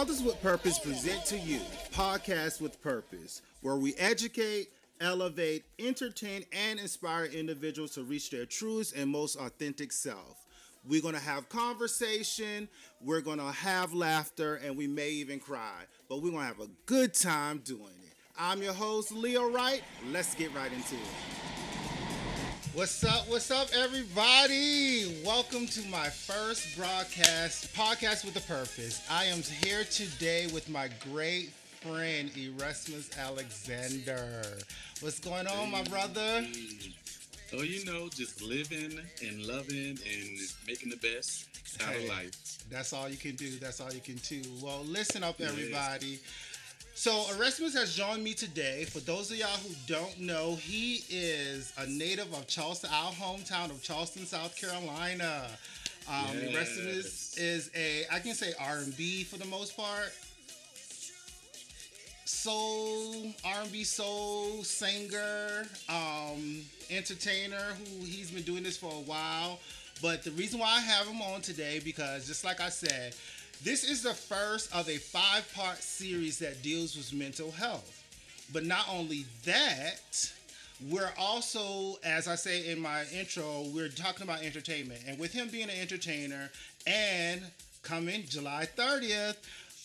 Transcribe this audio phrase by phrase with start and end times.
[0.00, 1.60] Brothers with Purpose present to you
[1.92, 4.68] Podcast with Purpose, where we educate,
[4.98, 10.46] elevate, entertain, and inspire individuals to reach their truest and most authentic self.
[10.88, 12.66] We're going to have conversation,
[13.02, 16.60] we're going to have laughter, and we may even cry, but we're going to have
[16.60, 18.14] a good time doing it.
[18.38, 19.82] I'm your host, Leo Wright.
[20.10, 21.49] Let's get right into it.
[22.80, 23.28] What's up?
[23.28, 25.20] What's up, everybody?
[25.22, 29.06] Welcome to my first broadcast, Podcast with a Purpose.
[29.10, 31.50] I am here today with my great
[31.82, 34.56] friend, Erasmus Alexander.
[35.02, 36.46] What's going on, my brother?
[37.52, 41.48] Oh, you know, just living and loving and making the best
[41.82, 42.64] out Hey, of life.
[42.70, 43.58] That's all you can do.
[43.58, 44.40] That's all you can do.
[44.62, 46.18] Well, listen up, everybody.
[47.00, 48.84] So, Erasmus has joined me today.
[48.84, 53.70] For those of y'all who don't know, he is a native of Charleston, our hometown
[53.70, 55.46] of Charleston, South Carolina.
[56.06, 56.52] Um, Yes.
[56.52, 60.12] Erasmus is a, I can say R&B for the most part.
[62.26, 69.58] Soul, R&B soul singer, um, entertainer who he's been doing this for a while.
[70.02, 73.14] But the reason why I have him on today because just like I said,
[73.64, 77.96] this is the first of a five-part series that deals with mental health.
[78.52, 80.32] But not only that,
[80.88, 85.00] we're also, as I say in my intro, we're talking about entertainment.
[85.06, 86.50] And with him being an entertainer
[86.86, 87.42] and
[87.82, 89.36] coming July 30th,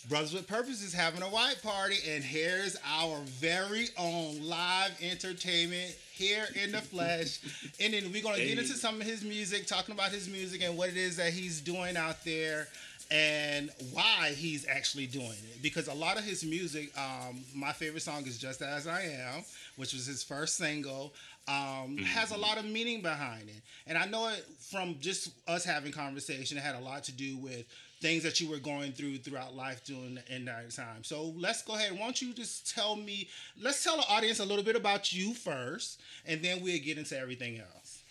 [0.08, 5.96] Brothers with Purpose is having a white party, and here's our very own live entertainment
[6.14, 7.40] here in the flesh.
[7.80, 10.78] and then we're gonna get into some of his music, talking about his music and
[10.78, 12.68] what it is that he's doing out there
[13.12, 15.62] and why he's actually doing it.
[15.62, 19.44] Because a lot of his music, um, my favorite song is Just As I Am,
[19.76, 21.14] which was his first single,
[21.48, 23.62] um, has a lot of meaning behind it.
[23.88, 27.38] And I know it from just us having conversation, it had a lot to do
[27.38, 27.66] with
[28.02, 31.04] things that you were going through throughout life during the in that time.
[31.04, 31.94] So let's go ahead.
[31.94, 33.30] Why don't you just tell me,
[33.62, 37.18] let's tell the audience a little bit about you first, and then we'll get into
[37.18, 38.04] everything else.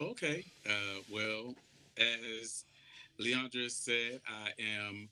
[0.00, 0.44] Okay.
[0.66, 1.54] Uh, well,
[1.98, 2.64] as
[3.20, 5.08] Leandra said, I am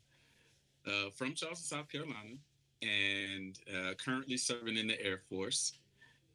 [0.86, 2.36] uh, from Charleston, South Carolina,
[2.82, 5.72] and uh, currently serving in the Air Force.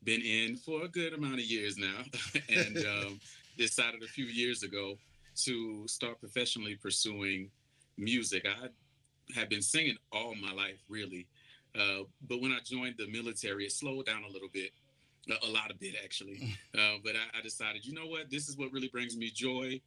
[0.04, 2.02] Been in for a good amount of years now,
[2.50, 3.20] and um,
[3.58, 4.98] decided a few years ago
[5.44, 7.50] to start professionally pursuing
[7.98, 8.46] music.
[8.46, 8.68] I
[9.34, 11.28] have been singing all my life, really.
[11.76, 14.72] Uh, but when I joined the military, it slowed down a little bit,
[15.30, 16.58] a, a lot of bit actually.
[16.76, 19.80] Uh, but I, I decided, you know what, this is what really brings me joy.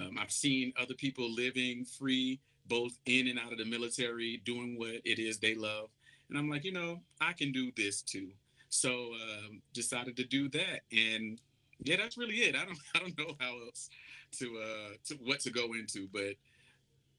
[0.00, 4.78] Um, I've seen other people living free, both in and out of the military, doing
[4.78, 5.88] what it is they love,
[6.28, 8.30] and I'm like, you know, I can do this too.
[8.70, 11.38] So um, decided to do that, and
[11.84, 12.56] yeah, that's really it.
[12.56, 13.90] I don't, I don't know how else
[14.38, 16.34] to, uh, to what to go into, but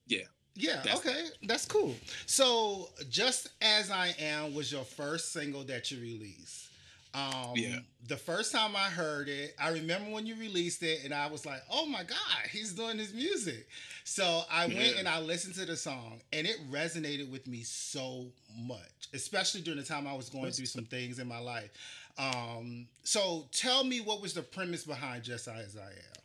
[0.07, 0.23] yeah,
[0.55, 1.95] Yeah, That's- okay, that's cool.
[2.25, 6.69] So, Just As I Am was your first single that you released.
[7.13, 7.79] Um, Yeah.
[8.07, 11.45] The first time I heard it, I remember when you released it, and I was
[11.45, 13.67] like, oh my God, he's doing his music.
[14.03, 14.99] So, I went Yeah.
[14.99, 18.25] and I listened to the song, and it resonated with me so
[18.57, 21.69] much, especially during the time I was going through some things in my life.
[22.17, 26.21] Um, so, tell me what was the premise behind Just As I Am?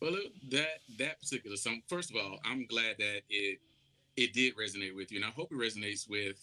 [0.00, 1.82] Well, it, that that particular song.
[1.88, 3.58] First of all, I'm glad that it
[4.16, 6.36] it did resonate with you, and I hope it resonates with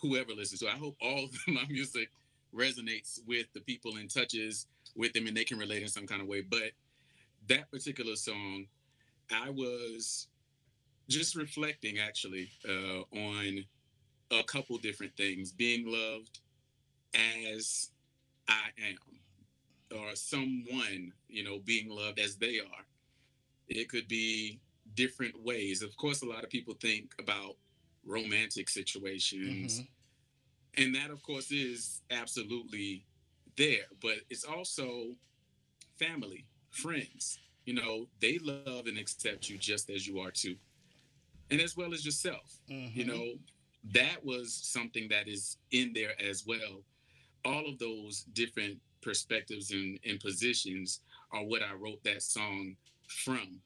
[0.00, 0.66] whoever listens to.
[0.68, 0.74] it.
[0.74, 2.10] I hope all of my music
[2.54, 4.66] resonates with the people and touches
[4.96, 6.40] with them, and they can relate in some kind of way.
[6.42, 6.72] But
[7.48, 8.66] that particular song,
[9.30, 10.28] I was
[11.08, 13.64] just reflecting actually uh, on
[14.30, 16.40] a couple different things: being loved
[17.14, 17.90] as
[18.48, 22.84] I am, or someone, you know, being loved as they are.
[23.68, 24.60] It could be
[24.94, 25.82] different ways.
[25.82, 27.56] Of course, a lot of people think about
[28.04, 29.86] romantic situations, Mhm.
[30.76, 33.04] And that, of course, is absolutely
[33.56, 33.84] there.
[34.00, 35.16] But it's also
[35.98, 37.38] family, friends.
[37.64, 40.56] You know, they love and accept you just as you are too,
[41.50, 43.06] and as well as yourself you Mhm.
[43.08, 43.38] know
[43.92, 46.84] that was something that is in there as well
[47.44, 51.00] all of those different perspectives and, and positions
[51.32, 52.76] are what i wrote that song
[53.06, 53.60] from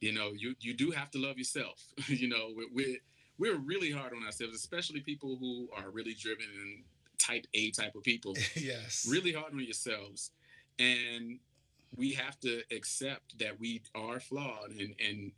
[0.00, 2.98] you know you you do have to love yourself you know we're, we're
[3.38, 6.82] we're really hard on ourselves especially people who are really driven and
[7.18, 9.06] type a type of people yes.
[9.10, 10.30] really hard on yourselves
[10.78, 11.38] and
[11.96, 15.32] we have to accept that we are flawed and and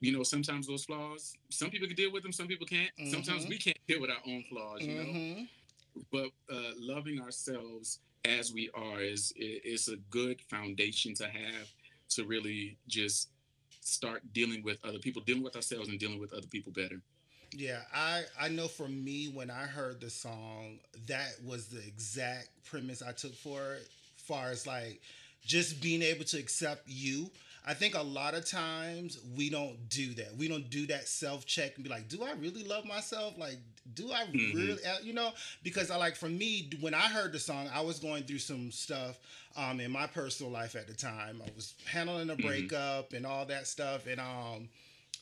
[0.00, 2.90] you know, sometimes those flaws, some people can deal with them, some people can't.
[2.98, 3.10] Mm-hmm.
[3.10, 5.40] Sometimes we can't deal with our own flaws, you mm-hmm.
[5.40, 5.46] know.
[6.10, 11.68] But uh, loving ourselves as we are is is a good foundation to have
[12.10, 13.28] to really just
[13.90, 17.00] start dealing with other people, dealing with ourselves, and dealing with other people better.
[17.52, 22.48] Yeah, I I know for me when I heard the song, that was the exact
[22.64, 23.88] premise I took for it.
[24.16, 25.00] Far as like
[25.44, 27.30] just being able to accept you
[27.70, 30.36] I think a lot of times we don't do that.
[30.36, 33.38] We don't do that self check and be like, do I really love myself?
[33.38, 33.58] Like,
[33.94, 34.58] do I mm-hmm.
[34.58, 35.30] really, uh, you know?
[35.62, 38.72] Because I like for me, when I heard the song, I was going through some
[38.72, 39.20] stuff
[39.56, 41.40] um, in my personal life at the time.
[41.46, 42.44] I was handling a mm-hmm.
[42.44, 43.18] breakup mm-hmm.
[43.18, 44.68] and all that stuff, and um,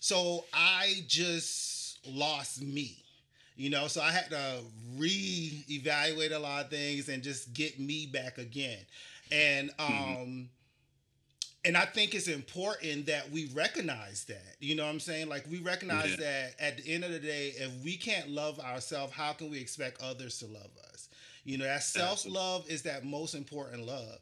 [0.01, 2.97] so I just lost me
[3.57, 4.61] you know so i had to
[4.97, 8.79] re-evaluate a lot of things and just get me back again
[9.33, 10.23] and mm-hmm.
[10.23, 10.49] um
[11.65, 14.57] and I think it's important that we recognize that.
[14.61, 15.29] You know what I'm saying?
[15.29, 16.17] Like we recognize yeah.
[16.17, 19.61] that at the end of the day, if we can't love ourselves, how can we
[19.61, 21.09] expect others to love us?
[21.45, 24.19] You know, that self-love is that most important love.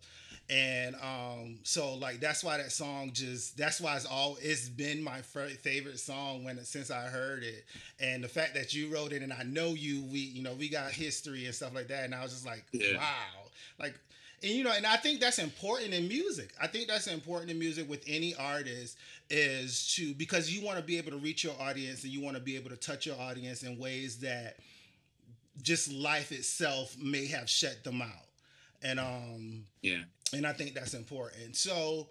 [0.48, 5.02] And um, so like that's why that song just that's why it's all it's been
[5.02, 7.64] my favorite song when since I heard it.
[7.98, 10.68] And the fact that you wrote it and I know you, we you know we
[10.68, 12.04] got history and stuff like that.
[12.04, 12.96] And I was just like, yeah.
[12.96, 13.50] wow,
[13.80, 13.98] like
[14.42, 16.52] and you know and i think that's important in music.
[16.60, 18.96] I think that's important in music with any artist
[19.30, 22.36] is to because you want to be able to reach your audience and you want
[22.36, 24.56] to be able to touch your audience in ways that
[25.62, 28.10] just life itself may have shut them out.
[28.82, 30.02] And um yeah.
[30.32, 31.56] and i think that's important.
[31.56, 32.08] So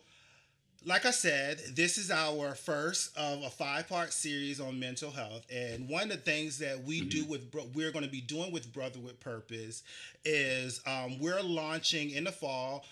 [0.86, 5.46] like I said, this is our first of a five part series on mental health.
[5.52, 7.10] And one of the things that we mm-hmm.
[7.10, 9.82] do with, we're going to be doing with Brother with Purpose
[10.24, 12.86] is um, we're launching in the fall.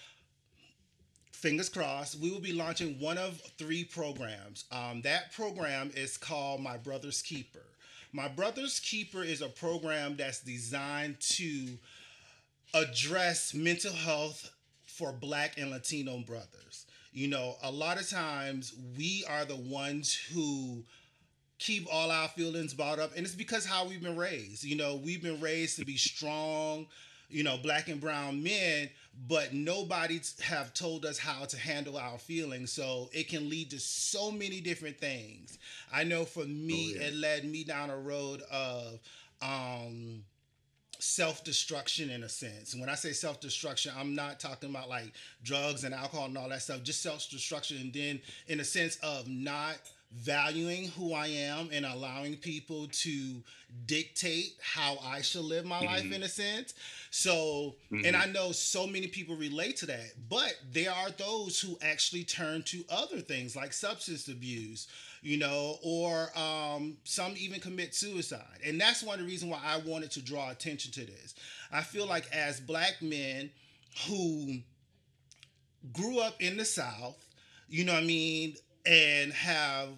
[1.32, 4.66] Fingers crossed, we will be launching one of three programs.
[4.72, 7.66] Um, that program is called My Brother's Keeper.
[8.12, 11.78] My Brother's Keeper is a program that's designed to
[12.74, 14.52] address mental health
[14.86, 20.14] for Black and Latino brothers you know, a lot of times we are the ones
[20.14, 20.84] who
[21.60, 24.96] keep all our feelings bottled up and it's because how we've been raised you know
[24.96, 26.86] we've been raised to be strong
[27.30, 28.90] you know black and brown men
[29.30, 33.80] but nobody have told us how to handle our feelings so it can lead to
[33.80, 35.58] so many different things
[35.94, 37.08] i know for me oh, yeah.
[37.08, 39.00] it led me down a road of
[39.42, 40.22] um
[41.04, 42.74] self-destruction in a sense.
[42.76, 45.12] When I say self-destruction, I'm not talking about like
[45.44, 49.28] drugs and alcohol and all that stuff, just self-destruction and then in a sense of
[49.28, 49.76] not
[50.16, 53.44] valuing who I am and allowing people to
[53.88, 55.86] dictate how I should live my mm-hmm.
[55.88, 56.76] life in a sense.
[57.10, 58.06] So, mm-hmm.
[58.06, 62.24] and I know so many people relate to that, but there are those who actually
[62.24, 64.88] turn to other things like substance abuse,
[65.24, 68.60] you know, or um, some even commit suicide.
[68.66, 71.34] And that's one of the reasons why I wanted to draw attention to this.
[71.72, 73.50] I feel like as black men
[74.08, 74.60] who
[75.94, 77.18] grew up in the South,
[77.70, 78.56] you know what I mean,
[78.86, 79.90] and have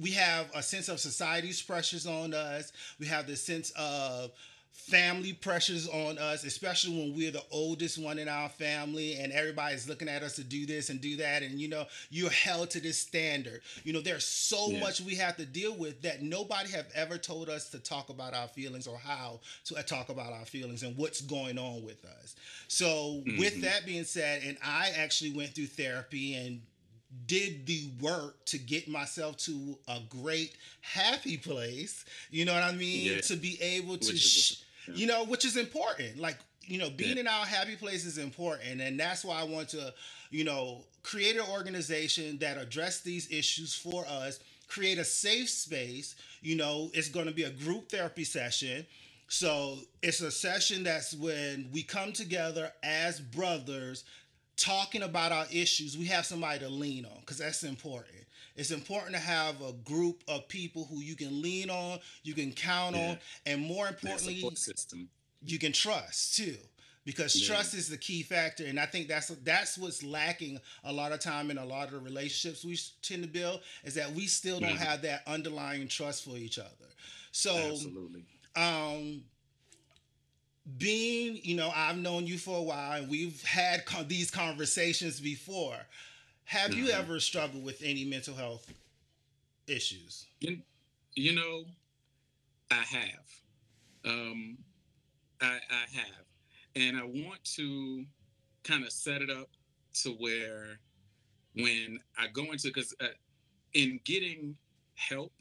[0.00, 2.72] we have a sense of society's pressures on us.
[2.98, 4.30] We have the sense of
[4.72, 9.88] family pressures on us, especially when we're the oldest one in our family and everybody's
[9.88, 11.42] looking at us to do this and do that.
[11.42, 13.60] And, you know, you're held to this standard.
[13.84, 14.80] You know, there's so yeah.
[14.80, 18.34] much we have to deal with that nobody have ever told us to talk about
[18.34, 22.34] our feelings or how to talk about our feelings and what's going on with us.
[22.68, 23.38] So, mm-hmm.
[23.38, 26.62] with that being said, and I actually went through therapy and
[27.26, 32.72] did the work to get myself to a great happy place you know what i
[32.72, 33.20] mean yeah.
[33.20, 34.94] to be able to yeah.
[34.94, 37.22] you know which is important like you know being yeah.
[37.22, 39.92] in our happy place is important and that's why i want to
[40.30, 44.38] you know create an organization that address these issues for us
[44.68, 48.86] create a safe space you know it's going to be a group therapy session
[49.32, 54.04] so it's a session that's when we come together as brothers
[54.60, 58.14] talking about our issues, we have somebody to lean on because that's important.
[58.56, 62.52] It's important to have a group of people who you can lean on, you can
[62.52, 63.10] count yeah.
[63.10, 64.44] on, and more importantly,
[65.42, 66.56] you can trust too.
[67.06, 67.54] Because yeah.
[67.54, 71.20] trust is the key factor, and I think that's that's what's lacking a lot of
[71.20, 74.60] time in a lot of the relationships we tend to build is that we still
[74.60, 76.68] don't have that underlying trust for each other.
[77.32, 78.24] So, Absolutely.
[78.54, 79.22] um,
[80.78, 85.20] being, you know, I've known you for a while and we've had con- these conversations
[85.20, 85.76] before.
[86.44, 86.86] Have mm-hmm.
[86.86, 88.72] you ever struggled with any mental health
[89.66, 90.26] issues?
[90.40, 90.58] You,
[91.14, 91.64] you know,
[92.70, 93.26] I have.
[94.04, 94.58] Um,
[95.40, 96.24] I, I have.
[96.76, 98.04] And I want to
[98.62, 99.48] kind of set it up
[100.02, 100.78] to where
[101.54, 103.06] when I go into, because uh,
[103.74, 104.56] in getting
[104.94, 105.32] help,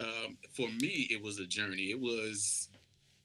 [0.00, 1.90] um, for me, it was a journey.
[1.90, 2.68] It was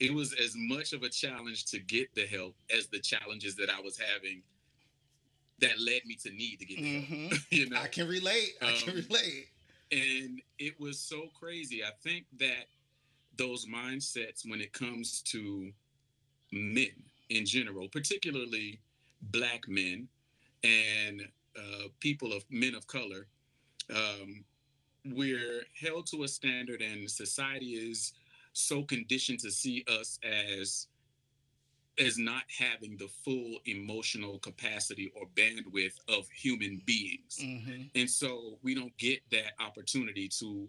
[0.01, 3.69] it was as much of a challenge to get the help as the challenges that
[3.69, 4.41] I was having
[5.59, 7.31] that led me to need to get the help.
[7.31, 7.45] Mhm.
[7.51, 8.53] You know, I can relate.
[8.61, 9.47] I can Um, relate.
[9.91, 11.83] and it was so crazy.
[11.83, 12.65] I think that
[13.37, 15.71] those mindsets, when it comes to
[16.51, 16.91] men
[17.29, 18.79] in general, particularly
[19.21, 20.07] black men
[20.63, 21.21] and
[21.55, 23.27] uh, people of men of color,
[23.93, 24.43] um,
[25.05, 28.13] we're held to a standard, and society is
[28.53, 30.87] so conditioned to see us as
[31.99, 37.39] as not having the full emotional capacity or bandwidth of human beings.
[37.41, 40.67] Hmm and so we don't get that opportunity to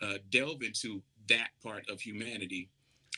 [0.00, 2.68] uh, delve into that part of humanity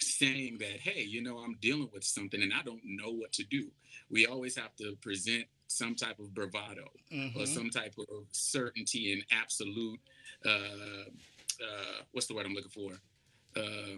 [0.01, 3.45] saying that hey you know i'm dealing with something and i don't know what to
[3.45, 3.71] do.
[4.11, 6.85] We always have to present some type of bravado
[7.35, 9.99] or hmm some type of certainty and absolute
[10.45, 12.93] uh, uh, what's the word i'm looking for
[13.57, 13.97] uh,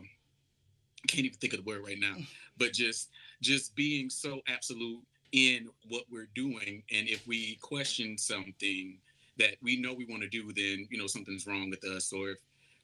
[1.08, 2.16] can't even think of the word right now
[2.58, 3.10] but just
[3.42, 5.00] just being so absolute
[5.32, 6.82] in what we're doing.
[6.90, 8.96] And if we question something
[9.38, 12.12] that we know we want to do then you know something's wrong with us.
[12.12, 12.38] Or if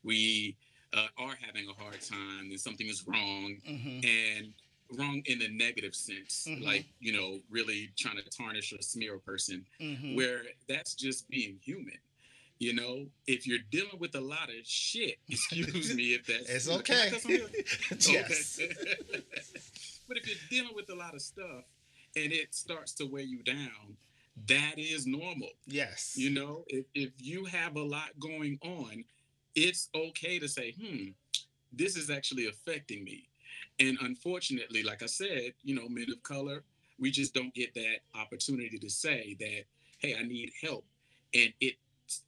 [0.05, 0.57] we
[0.93, 4.53] uh, are having a hard time then something is wrong hmm and
[4.99, 6.63] wrong in a negative sense Mhm.
[6.65, 9.65] like you know really trying to tarnish or smear a person.
[9.81, 11.97] Hmm where that's just being human
[12.63, 16.69] you know if you're dealing with a lot of shit excuse me if that's It's
[16.69, 17.11] okay.
[17.11, 17.49] cuss on here?
[18.17, 18.61] yes.
[20.09, 21.65] But if you're dealing with a lot of stuff
[22.17, 23.97] and it starts to weigh you down,
[24.49, 25.49] that is normal.
[25.67, 26.15] Yes.
[26.17, 29.05] You know, if, if you have a lot going on,
[29.55, 31.11] it's okay to say, hmm,
[31.73, 33.29] this is actually affecting me.
[33.81, 36.63] And unfortunately, like I said, you know, men of color,
[36.99, 39.65] we just don't get that opportunity to say that,
[40.01, 40.85] hey, I need help.
[41.33, 41.75] And it,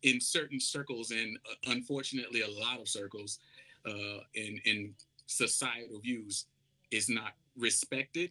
[0.02, 3.38] in certain circles, and uh, unfortunately, a lot of circles,
[3.86, 4.94] uh, in in
[5.26, 6.46] societal views,
[6.90, 8.30] is not respected.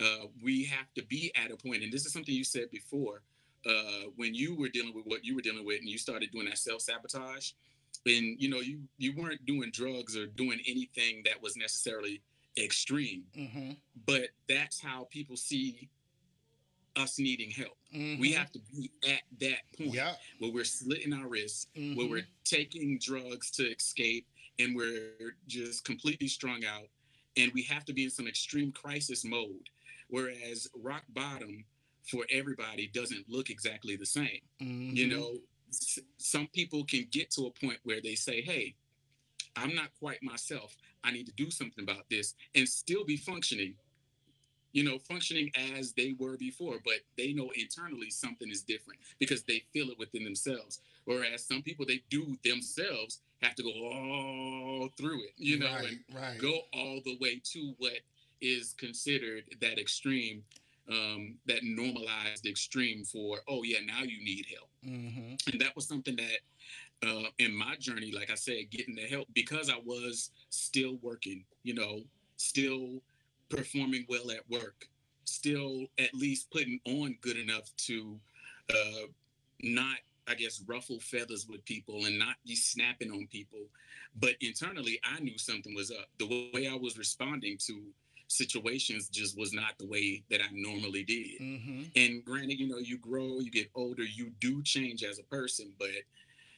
[0.00, 3.22] Uh, we have to be at a point, and this is something you said before,
[3.66, 6.46] uh, when you were dealing with what you were dealing with, and you started doing
[6.46, 7.52] that self sabotage,
[8.06, 12.20] and you know you you weren't doing drugs or doing anything that was necessarily
[12.56, 13.72] extreme, hmm
[14.06, 15.88] but that's how people see
[16.98, 17.76] us needing help.
[17.92, 19.94] hmm We have to be at that point
[20.38, 22.10] where we're slitting our wrists, where Mhm.
[22.10, 24.26] we're taking drugs to escape,
[24.58, 26.88] and we're just completely strung out,
[27.36, 29.68] and we have to be in some extreme crisis mode.
[30.08, 31.64] Whereas rock bottom
[32.02, 34.40] for everybody doesn't look exactly the same.
[34.58, 35.10] You Mhm.
[35.10, 38.74] know, s- some people can get to a point where they say, "Hey,
[39.54, 40.76] I'm not quite myself.
[41.04, 43.76] I need to do something about this," and still be functioning.
[44.72, 49.42] You know, functioning as they were before, but they know internally something is different because
[49.42, 50.80] they feel it within themselves.
[51.04, 55.88] Whereas some people, they do themselves have to go all through it, you know, right,
[55.88, 56.38] and right.
[56.38, 58.00] go all the way to what
[58.40, 60.42] is considered that extreme,
[60.90, 65.86] um, that normalized extreme for, oh, yeah, now you need help hmm and that was
[65.86, 70.30] something that uh, in my journey like i said getting the help because i was
[70.50, 72.00] still working you know
[72.36, 73.00] still
[73.48, 74.88] performing well at work
[75.28, 78.18] still at least putting on good enough to
[78.70, 79.06] uh,
[79.62, 83.60] not i guess ruffle feathers with people and not be snapping on people.
[84.20, 86.08] But internally i knew something was up.
[86.18, 87.82] The way i was responding to
[88.28, 91.38] situations just was not the way that i normally did.
[91.38, 95.22] Hmm and granted, you know, you grow, you get older, you do change as a
[95.24, 95.88] person, but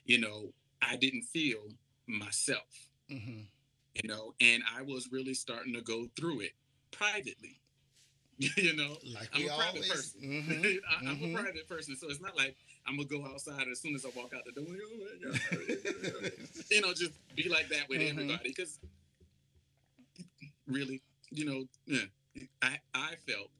[0.05, 1.61] you know, I didn't feel
[2.07, 3.43] myself, hmm
[3.95, 6.53] you know, and I was really starting to go through it
[6.91, 7.61] privately.
[8.39, 9.91] you know, Like I'm a private always.
[9.91, 10.21] person.
[10.23, 10.79] Mhm.
[10.89, 11.35] I, I'm Mhm.
[11.35, 12.57] a private person, so it's not like
[12.87, 14.67] I'm gonna go outside as soon as I walk out the door.
[14.69, 16.31] Oh
[16.71, 18.11] you know, just be like that with Mhm.
[18.11, 18.79] everybody, because
[20.67, 22.07] really, you know, yeah,
[22.63, 23.51] I I felt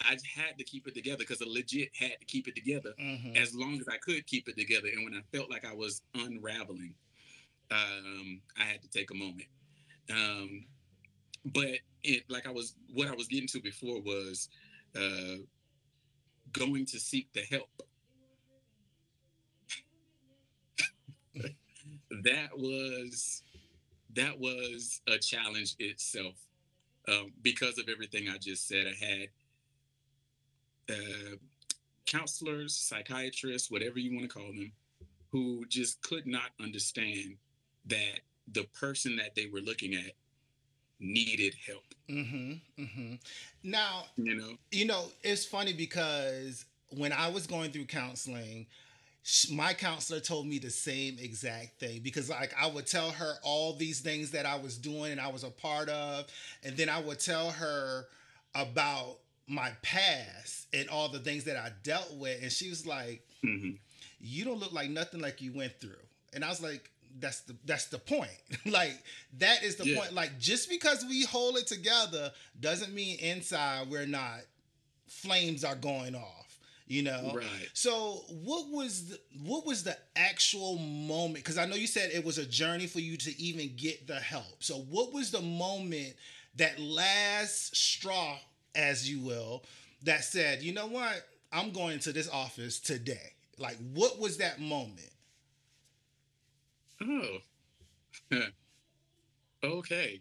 [0.00, 3.36] I had to keep it together because I legit had to keep it together Mhm.
[3.36, 4.88] as long as I could keep it together.
[4.88, 6.94] And when I felt like I was unraveling,
[7.70, 9.48] um, I had to take a moment.
[10.10, 10.66] Um,
[11.44, 14.48] but it, like I was, what I was getting to before was
[14.96, 15.36] uh,
[16.52, 17.68] going to seek the help.
[22.24, 23.42] that was
[24.14, 26.34] that was a challenge itself
[27.08, 28.86] um, because of everything I just said.
[28.86, 29.28] I had
[30.90, 31.36] uh,
[32.06, 34.72] counselors, psychiatrists, whatever you want to call them,
[35.30, 37.36] who just could not understand
[37.86, 38.20] that
[38.52, 40.12] the person that they were looking at
[41.00, 41.82] needed help.
[42.08, 43.14] Mm-hmm, mm-hmm.
[43.62, 46.64] Now, You know, you know, it's funny because
[46.96, 48.66] when I was going through counseling,
[49.50, 53.74] my counselor told me the same exact thing because like I would tell her all
[53.74, 56.24] these things that I was doing and I was a part of
[56.64, 58.06] and then I would tell her
[58.54, 63.22] about my past and all the things that I dealt with and she was like
[63.44, 63.78] Mhm.
[64.20, 66.00] you don't look like nothing like you went through
[66.32, 68.30] and I was like that's the that's the point.
[68.66, 68.96] Like
[69.38, 69.96] that is the Yeah.
[69.98, 70.12] point.
[70.14, 74.40] Like just because we hold it together doesn't mean inside we're not
[75.08, 76.46] flames are going off
[76.86, 77.32] you know?
[77.36, 77.68] Right.
[77.72, 82.24] so what was the, what was the actual moment because i know you said it
[82.24, 84.56] was a journey for you to even get the help.
[84.62, 86.14] So what was the moment
[86.56, 88.36] that last straw
[88.74, 89.62] as you will
[90.02, 91.14] that said you know what?
[91.52, 93.34] I'm going to this office today.
[93.56, 95.09] Like what was that moment
[97.02, 97.38] Oh.
[99.64, 100.20] okay.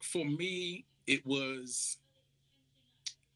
[0.00, 1.98] For me, it was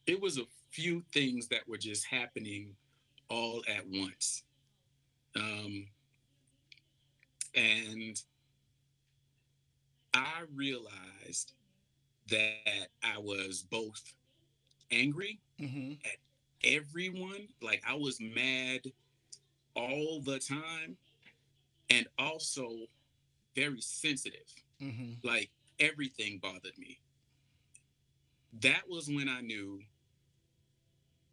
[0.07, 2.75] it was a few things that were just happening
[3.29, 4.43] all at once.
[5.35, 5.87] Um
[7.55, 8.21] and
[10.13, 11.53] I realized
[12.29, 14.13] that I was both
[14.91, 15.93] angry mm-hmm.
[16.65, 17.49] Everyone.
[17.63, 18.81] Like I was mad
[19.75, 20.97] all the time
[21.91, 22.71] and also
[23.55, 24.53] very sensitive.
[24.83, 25.27] Mm-hmm.
[25.27, 26.99] Like everything bothered me.
[28.61, 29.81] That was when I knew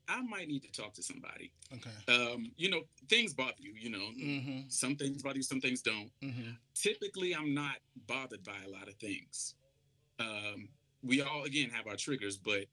[0.07, 1.51] I might need to talk to somebody.
[1.73, 4.09] okay Um, you know, things bother you, you know.
[4.19, 4.59] mm-hmm.
[4.67, 6.11] Some things bother you, some things don't.
[6.21, 6.51] Mm-hmm.
[6.75, 7.77] Typically, I'm not
[8.07, 9.55] bothered by a lot of things.
[10.19, 10.67] Um,
[11.01, 12.65] we all, again, have our triggers, but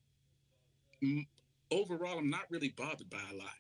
[1.03, 1.27] mm,
[1.71, 3.59] overall, I'm not really bothered by a lot.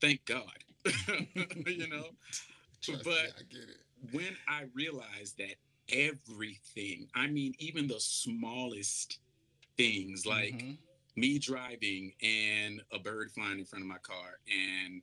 [0.00, 0.42] Thank God.
[1.66, 2.06] you know,
[2.82, 3.76] Trust But- me, i get it
[4.12, 5.56] when I realized that
[5.92, 9.18] everything, I mean, even the smallest
[9.76, 10.78] things, like Mhm.
[11.16, 15.02] me driving and a bird flying in front of my car and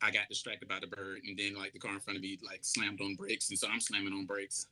[0.00, 2.36] I got distracted by the bird and then like the car in front of me
[2.42, 4.66] like slammed on brakes and so I'm slamming on brakes.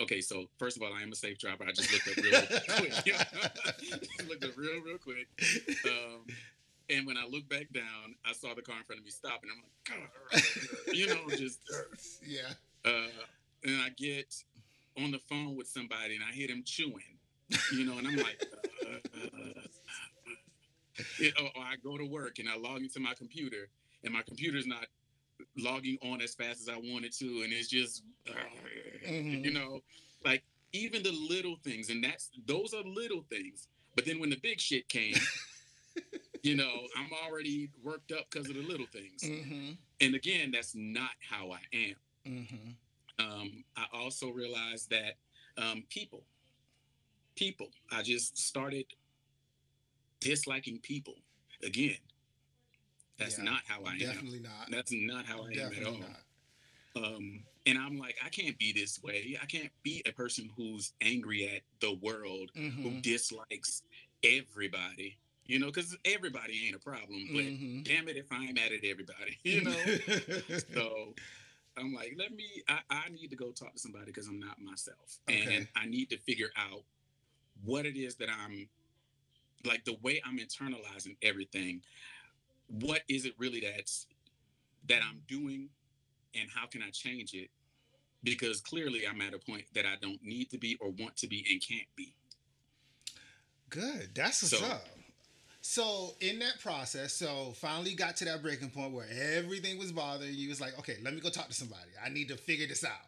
[0.00, 1.64] Okay, so first of all, I am a safe driver.
[1.68, 2.42] I just looked up real
[2.76, 4.28] quick.
[4.28, 5.28] looked up real, real quick.
[5.86, 6.26] Um,
[6.90, 9.40] and when I looked back down, I saw the car in front of me stop,
[9.42, 10.42] and I'm like,
[10.88, 11.60] God, you know, just.
[12.26, 12.52] yeah
[12.84, 13.08] Uh,
[13.64, 14.34] and I get
[14.98, 17.18] on the phone with somebody, and I hear them chewing,
[17.72, 18.44] you know, and I'm like,
[18.82, 19.62] uh,
[21.18, 23.68] it, or, or I go to work and I log into my computer,
[24.04, 24.86] and my computer's not
[25.56, 29.44] logging on as fast as I wanted to, and it's just, Mhm.
[29.44, 29.82] you know,
[30.24, 33.68] like even the little things, and that's those are little things.
[33.94, 35.14] But then when the big shit came,
[36.42, 39.22] you know, I'm already worked up because of the little things.
[39.22, 39.72] Mm-hmm.
[40.00, 41.96] And again, that's not how I am.
[42.26, 42.70] Mm-hmm.
[43.18, 45.18] Um, I also realized that
[45.58, 46.24] um, people,
[47.36, 48.86] people, I just started
[50.20, 51.16] disliking people
[51.62, 51.98] again.
[53.18, 53.98] That's Yeah, not how I am.
[53.98, 54.70] Definitely not.
[54.70, 55.98] That's not how I am at all.
[55.98, 57.04] not.
[57.04, 59.38] Um, and I'm like, I can't be this way.
[59.40, 63.02] I can't be a person who's angry at the world, who Mhm.
[63.02, 63.82] dislikes
[64.22, 65.18] everybody.
[65.46, 67.26] You know, because everybody ain't a problem.
[67.32, 67.84] But Mhm.
[67.84, 69.82] damn it, if I'm mad at everybody, you know.
[70.74, 71.14] so
[71.76, 72.62] I'm like, let me.
[72.68, 75.56] I, I need to go talk to somebody because I'm not myself, Okay.
[75.56, 76.84] and I need to figure out
[77.64, 78.68] what it is that I'm
[79.64, 81.82] like the way I'm internalizing everything.
[82.80, 84.06] What is it really that's
[84.88, 85.68] that I'm doing,
[86.34, 87.50] and how can I change it?
[88.24, 91.26] Because clearly, I'm at a point that I don't need to be or want to
[91.26, 92.14] be and can't be.
[93.68, 94.10] Good.
[94.14, 94.88] That's what's So- up.
[95.64, 100.34] So in that process, so finally got to that breaking point where everything was bothering
[100.34, 100.48] you.
[100.48, 101.90] It was like, okay, let me go talk to somebody.
[102.04, 103.06] I need to figure this out.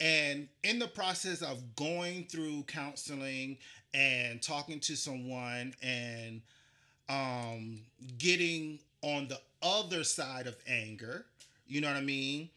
[0.00, 3.58] And in the process of going through counseling
[3.94, 6.40] and talking to someone and
[7.08, 7.80] um,
[8.16, 11.24] getting on the other side of anger,
[11.66, 12.50] you know what I mean?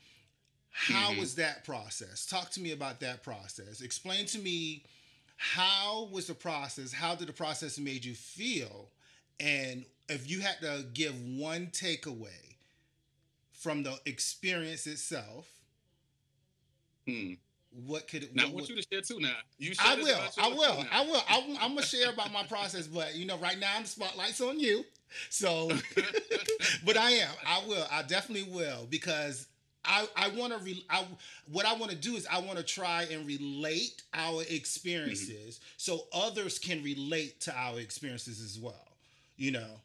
[0.72, 1.20] How Mhm.
[1.20, 2.26] was that process?
[2.26, 3.82] Talk to me about that process.
[3.82, 4.84] Explain to me
[5.38, 6.94] how was the process?
[6.94, 8.90] How did the process made you feel?
[9.40, 12.56] And if you had to give one takeaway
[13.52, 15.48] from the experience itself,
[17.06, 17.34] Hmm.
[17.72, 18.36] what could it?
[18.36, 19.20] Now I want you to share too.
[19.20, 19.74] Now you.
[19.80, 20.32] I will.
[20.38, 20.88] I will.
[20.92, 21.24] I will.
[21.28, 24.60] I'm, I'm gonna share about my process, but you know, right now the spotlight's on
[24.60, 24.86] you.
[25.30, 25.70] So,
[26.86, 27.30] but I am.
[27.46, 27.86] I will.
[27.92, 29.48] I definitely will because
[29.86, 30.60] I I want to.
[30.60, 31.06] Re, I
[31.52, 36.08] what I want to do is I want to try and relate our experiences so
[36.14, 38.88] others can relate to our experiences as well.
[39.38, 39.82] You know.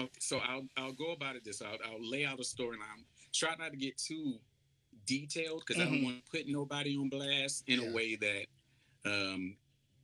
[0.00, 1.62] Okay, so I'll I'll go about it this.
[1.62, 4.34] I'll, I'll lay out a story and I'm try not to get too
[5.06, 5.90] detailed because I Mhm.
[5.92, 7.88] don't want to put nobody on blast in Yeah.
[7.90, 8.46] a way that
[9.04, 9.56] um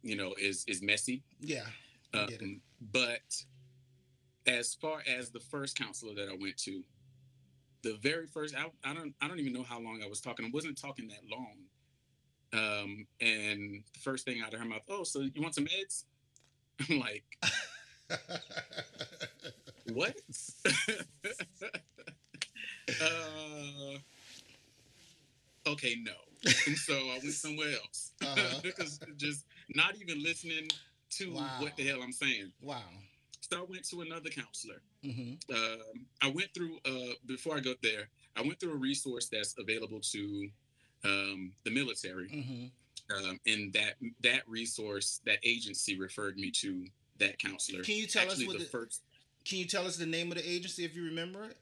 [0.02, 1.22] you know is is messy.
[1.40, 1.66] Yeah.
[2.14, 2.24] I.
[2.40, 2.60] Um,
[2.92, 3.44] but
[4.48, 6.82] as far as the first counselor that I went to,
[7.82, 10.46] the very first I, I don't I don't even know how long I was talking.
[10.46, 11.56] I wasn't talking that long.
[12.52, 16.04] Um, and the first thing out of her mouth, oh, so you want some meds?
[16.90, 17.24] I'm like,
[19.92, 20.16] what?
[23.00, 23.98] uh,
[25.66, 26.12] okay, no.
[26.66, 28.60] And so I went somewhere else Uh-huh.
[28.62, 30.68] because just not even listening
[31.10, 31.56] to Wow.
[31.60, 32.52] what the hell I'm saying.
[32.60, 32.80] wow.
[33.50, 34.82] So I went to another counselor.
[35.02, 38.08] hmm Um, I went through uh, before I got there.
[38.36, 40.48] I went through a resource that's available to
[41.04, 42.66] um, the military, hmm
[43.16, 46.84] um, and that that resource, that agency referred me to
[47.18, 47.82] that counselor.
[47.82, 49.02] Can you tell Actually, us what the the, first?
[49.44, 51.56] Can you tell us the name of the agency if you remember it?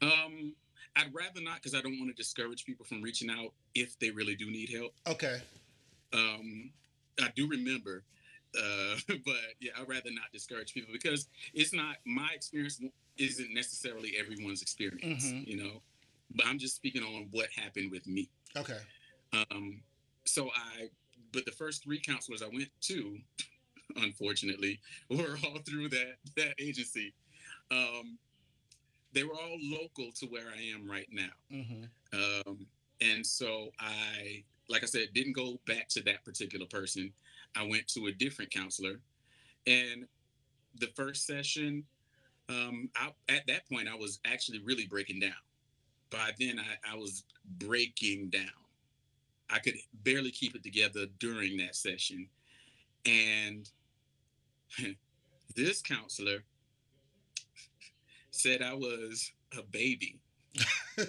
[0.00, 0.54] Um,
[0.94, 4.10] I'd rather not because I don't want to discourage people from reaching out if they
[4.10, 4.94] really do need help.
[5.06, 5.38] Okay.
[6.14, 6.70] Um,
[7.20, 8.02] I do remember,
[8.54, 12.80] uh, but yeah, I'd rather not discourage people because it's not my experience
[13.18, 15.46] isn't necessarily everyone's experience, Mhm.
[15.46, 15.82] you know.
[16.34, 18.28] But I'm just speaking on what happened with me.
[18.56, 18.78] Okay.
[19.32, 19.82] Um,
[20.24, 20.88] so I,
[21.32, 23.18] but the first three counselors I went to,
[23.96, 27.14] unfortunately, were all through that that agency.
[27.70, 28.18] Um,
[29.12, 31.30] they were all local to where I am right now.
[31.50, 32.66] hmm Um,
[33.00, 37.12] and so I, like I said, didn't go back to that particular person.
[37.56, 39.00] I went to a different counselor.
[39.66, 40.06] And
[40.78, 41.84] the first session,
[42.48, 45.32] um, I, at that point, I was actually really breaking down.
[46.10, 47.24] By then, I, I was
[47.58, 48.42] breaking down.
[49.50, 52.28] I could barely keep it together during that session.
[53.04, 53.68] And
[55.56, 56.44] this counselor
[58.30, 60.18] said I was a baby.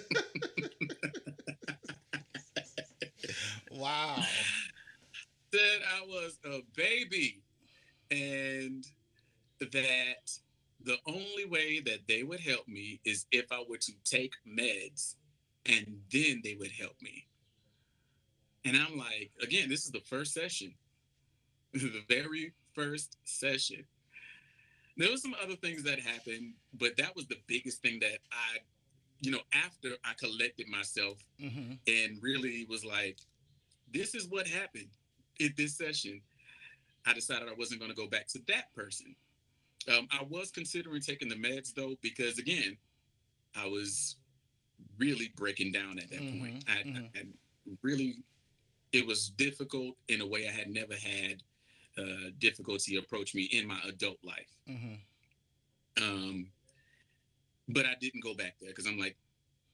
[3.70, 4.22] Wow.
[5.52, 7.42] Said I was a baby
[8.10, 8.84] and
[9.60, 10.30] that
[10.84, 15.16] the only way that they would help me is if I were to take meds
[15.66, 17.26] and then they would help me.
[18.64, 20.74] And I'm like, again, this is the first session,
[21.72, 23.84] the very first session.
[24.96, 28.58] There was some other things that happened, but that was the biggest thing that I,
[29.20, 33.18] you know, after I collected myself hmm and really was like,
[33.92, 34.88] this is what happened
[35.38, 36.20] in this session.
[37.06, 39.14] I decided I wasn't going to go back to that person.
[39.88, 42.76] Um, I was considering taking the meds though, because again,
[43.56, 44.16] I was
[44.98, 46.64] really breaking down at that Mhm, point.
[46.68, 47.08] I, mhm.
[47.14, 47.22] I, I
[47.82, 48.22] really,
[48.92, 51.42] it was difficult in a way I had never had
[51.96, 54.50] uh, difficulty approach me in my adult life.
[54.66, 54.94] hmm
[56.00, 56.52] Um,
[57.68, 59.16] but I didn't go back there because I'm like,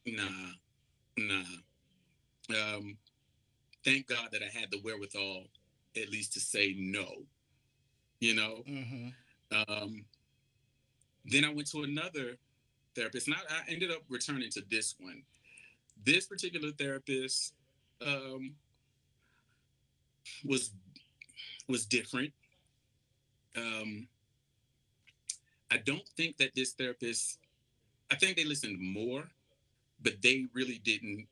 [0.07, 0.53] nah,
[1.19, 1.45] nah.
[2.51, 2.97] Um,
[3.85, 5.45] thank God that I had the wherewithal
[5.97, 7.07] at least to say no,
[8.21, 8.63] you know.
[8.67, 9.09] hmm
[9.69, 10.05] Um,
[11.25, 12.37] then I went to another
[12.95, 15.23] therapist, and I, I ended up returning to this one.
[16.05, 17.55] This particular therapist
[18.05, 18.55] um,
[20.45, 20.73] was
[21.69, 22.33] was different.
[23.57, 24.09] Um,
[25.71, 27.39] I don't think that this therapist.
[28.11, 29.25] I think they listened more,
[30.03, 31.27] but they really didn't.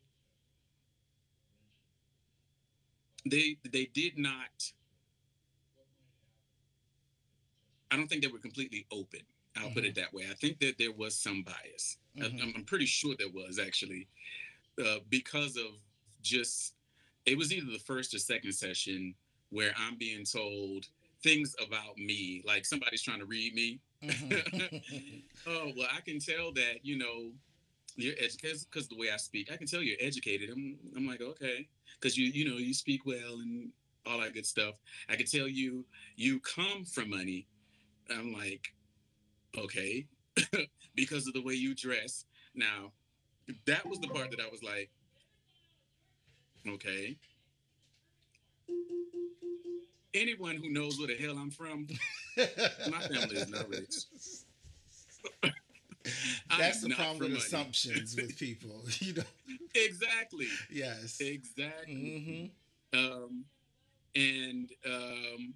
[3.25, 4.73] They they did not
[7.91, 9.21] I don't think they were completely open.
[9.55, 10.23] I'll put it that way.
[10.29, 11.97] I think that there was some bias.
[12.17, 12.41] I- Mhm.
[12.41, 14.07] I'm, I'm pretty sure there was actually,
[14.83, 15.79] uh, because of
[16.23, 16.73] just
[17.25, 19.13] it was either the first or second session
[19.51, 20.87] where I'm being told
[21.21, 23.79] things about me, like somebody's trying to read me.
[24.03, 24.81] Mhm.
[25.45, 27.31] Oh well, I can tell that you know
[27.95, 30.49] you're educated because the way I speak, I can tell you're educated.
[30.49, 31.67] I'm I'm like okay,
[31.99, 33.69] because you you know you speak well and
[34.05, 34.75] all that good stuff.
[35.09, 37.47] I can tell you you come from money.
[38.09, 38.73] I'm like
[39.57, 40.05] okay,
[40.95, 42.25] because of the way you dress.
[42.55, 42.91] Now
[43.65, 44.89] that was the part that I was like
[46.67, 47.17] okay.
[50.15, 51.87] Anyone who knows where the hell I'm from,
[52.37, 53.95] my family is not rich.
[56.57, 57.41] That's the problem with money.
[57.41, 58.81] assumptions with people.
[58.99, 59.23] You know.
[59.75, 60.47] Exactly.
[60.71, 61.19] Yes.
[61.19, 62.51] Exactly.
[62.93, 63.45] hmm Um,
[64.15, 65.53] and um,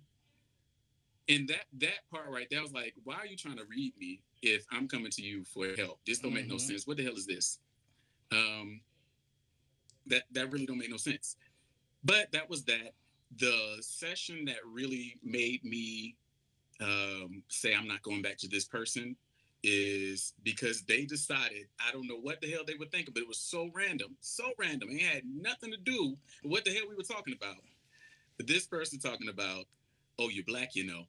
[1.30, 4.22] and that that part right there, was like, why are you trying to read me
[4.42, 6.00] if I'm coming to you for help?
[6.08, 6.62] This don't make no Mhm.
[6.62, 6.88] sense.
[6.88, 7.60] What the hell is this?
[8.32, 8.82] Um,
[10.08, 11.36] that that really don't make no sense.
[12.04, 12.94] But that was that.
[13.38, 16.16] The session that really made me
[16.80, 19.18] um, say I'm not going back to this person
[19.64, 23.28] is because they decided I don't know what the hell they were thinking, but it
[23.28, 24.90] was so random, so random.
[24.92, 27.58] It had nothing to do with what the hell we were talking about.
[28.38, 29.66] But this person talking about,
[30.20, 31.06] oh, you're black, you know.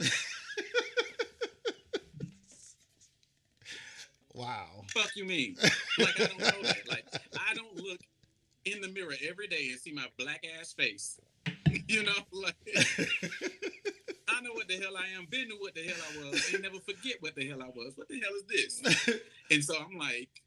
[4.34, 4.84] wow.
[4.94, 5.56] Fuck you mean?
[5.98, 6.88] Like I don't know that.
[6.88, 7.04] Like
[7.38, 8.00] I don't look
[8.64, 11.20] in the mirror every day and see my black ass face.
[11.88, 12.56] you know, like
[14.66, 17.16] what the hell I am, been to what the hell I was, and never forget
[17.20, 17.92] what the hell I was.
[17.96, 19.20] What the hell is this?
[19.50, 20.42] And so I'm like,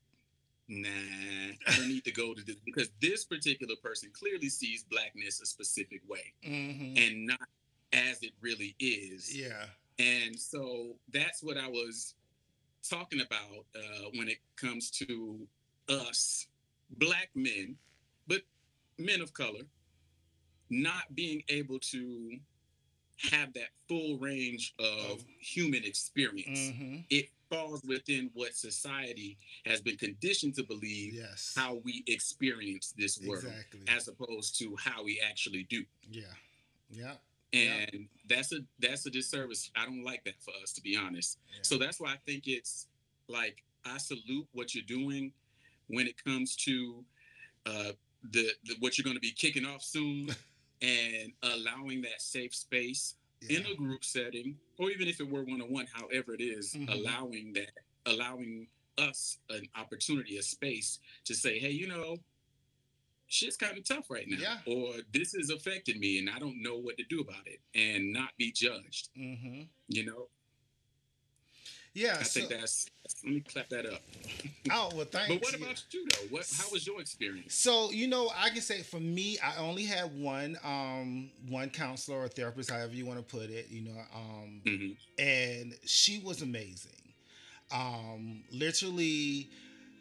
[0.68, 5.42] nah, I don't need to go to this because this particular person clearly sees blackness
[5.42, 7.48] a specific way hmm and not
[7.94, 9.36] as it really is.
[9.36, 9.64] Yeah.
[10.00, 12.16] And so that's what I was
[12.88, 15.40] talking about uh, when it comes to
[15.88, 16.48] us,
[16.98, 17.78] black men,
[18.28, 18.42] but
[18.98, 19.64] men of color,
[20.70, 22.38] not being able to
[23.32, 26.72] have that full range of human experience.
[26.76, 31.54] hmm It falls within what society has been conditioned to believe Yes.
[31.58, 33.82] how we experience this world Exactly.
[33.88, 36.24] as opposed to how we actually do yeah.
[36.92, 37.16] Yeah.
[37.52, 37.86] Yeah.
[37.92, 41.40] and that's a that's a disservice i don't like that for us to be honest
[41.52, 41.60] Yeah.
[41.64, 42.86] so that's why i think it's
[43.28, 45.34] like i salute what you're doing
[45.88, 47.04] when it comes to
[47.66, 47.92] uh
[48.32, 50.30] the, the what you're going to be kicking off soon
[50.82, 53.60] and allowing that safe space yeah.
[53.60, 56.90] in a group setting or even if it were one-on-one however it is, Mhm.
[56.94, 57.72] allowing that
[58.06, 62.18] allowing us an opportunity a space to say hey you know
[63.28, 64.58] shit's kind of tough right now Yeah.
[64.66, 68.12] or this has affected me and i don't know what to do about it and
[68.12, 70.28] not be judged hmm you know
[71.94, 72.18] Yeah.
[72.20, 72.88] i so, think that's
[73.24, 74.02] let me clap that up
[74.72, 75.28] oh well, thanks.
[75.28, 78.62] but what about you though what how was your experience So you know, I can
[78.62, 83.20] say for me, I only had one, um, one counselor or therapist, however you want
[83.20, 83.68] to put it.
[83.70, 84.96] You know, um, Mhm.
[85.18, 86.92] and she was amazing.
[87.72, 89.50] Um, literally,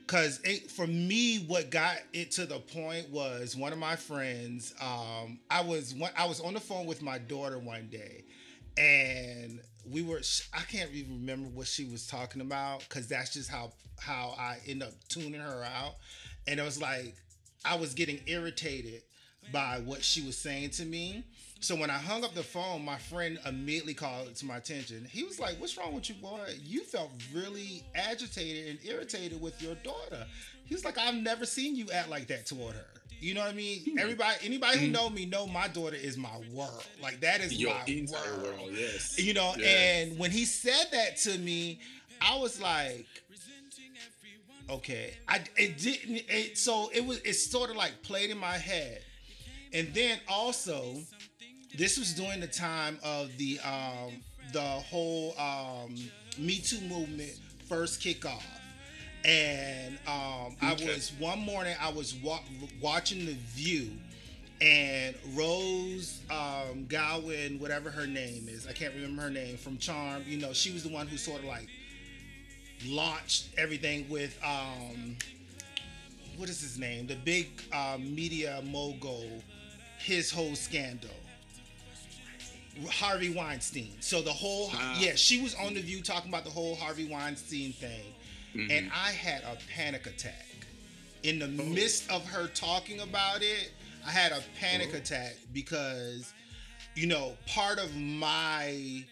[0.06, 4.74] because for me, what got it to the point was one of my friends.
[4.80, 8.24] Um, I was one, I was on the phone with my daughter one day,
[8.76, 10.20] and we were.
[10.52, 14.58] I can't even remember what she was talking about because that's just how how I
[14.66, 15.94] end up tuning her out,
[16.46, 17.14] and it was like
[17.64, 19.02] I was getting irritated
[19.52, 21.24] by what she was saying to me.
[21.60, 25.06] So when I hung up the phone, my friend immediately called it to my attention.
[25.10, 26.54] He was like, "What's wrong with you, boy?
[26.62, 30.26] You felt really agitated and irritated with your daughter."
[30.64, 33.50] He was like, "I've never seen you act like that toward her." You know what
[33.50, 33.98] I mean?
[33.98, 36.86] Everybody, anybody who know me know my daughter is my world.
[37.02, 38.42] Like that is your my entire world.
[38.58, 40.08] world yes You know, Yes.
[40.10, 41.80] and when he said that to me,
[42.20, 43.06] I was like,
[44.70, 45.14] okay.
[45.28, 49.00] I it didn't it so it was it sort of like played in my head.
[49.72, 50.96] And then also,
[51.76, 54.12] this was during the time of the um
[54.52, 55.94] the whole um
[56.38, 57.32] Me Too movement
[57.68, 58.42] first kickoff.
[59.24, 62.40] And um I was one morning I was wa-
[62.80, 63.90] watching the view
[64.60, 70.24] and Rose um, Gowen, whatever her name is, I can't remember her name from Charm.
[70.26, 71.68] You know, she was the one who sort of like
[72.86, 75.16] launched everything with um,
[76.36, 77.06] what is his name?
[77.06, 79.26] The big um, media mogul,
[79.98, 81.10] his whole scandal.
[82.90, 83.92] Harvey Weinstein.
[84.00, 84.96] So the whole Ah.
[85.00, 88.02] yeah, she was on the View talking about the whole Harvey Weinstein thing,
[88.60, 88.88] and mm-hmm.
[88.94, 90.46] I had a panic attack
[91.22, 93.72] in the midst of her talking about it.
[94.06, 94.98] I had a panic Oh.
[94.98, 96.32] attack because,
[96.94, 99.04] you know, part of my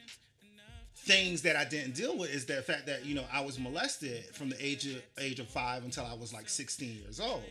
[0.94, 4.24] things that I didn't deal with is the fact that you know I was molested
[4.34, 7.44] from the age of age of five until I was like 16 years old,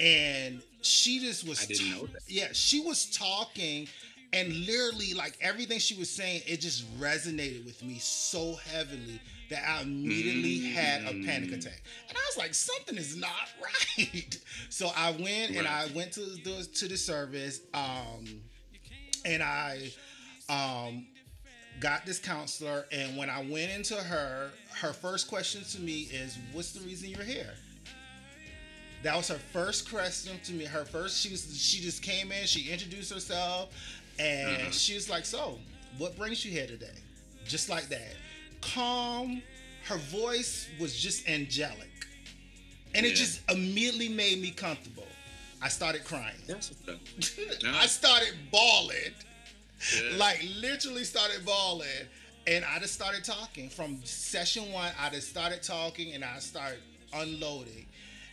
[0.00, 2.20] and she just was I didn't know that.
[2.28, 3.88] yeah she was talking
[4.34, 9.20] and literally like everything she was saying it just resonated with me so heavily
[9.50, 11.58] that I immediately had a panic Mm.
[11.58, 11.82] attack.
[12.08, 13.30] And I was like something is not
[13.98, 14.38] right.
[14.70, 18.24] So I went and I went to the to the service um
[19.24, 19.90] and I
[20.48, 21.06] um
[21.80, 22.86] got this counselor.
[22.92, 27.10] And when I went into her her first question to me is what's the reason
[27.10, 27.54] you're here?
[29.02, 30.64] That was her first question to me.
[30.64, 33.68] Her first she was she just came in she introduced herself
[34.18, 34.70] and mm-hmm.
[34.70, 35.58] she was like so
[35.98, 36.98] what brings you here today?
[37.46, 38.14] Just like that.
[38.60, 39.42] Calm
[39.84, 41.90] her voice was just angelic.
[42.94, 45.06] And it just immediately made me comfortable.
[45.60, 46.36] I started crying.
[46.46, 46.72] That's
[47.66, 48.96] i started bawling.
[49.94, 50.16] Yeah.
[50.16, 51.88] like literally started bawling.
[52.46, 53.68] And i just started talking.
[53.68, 56.78] From session one i just started talking and i started
[57.12, 57.86] unloading.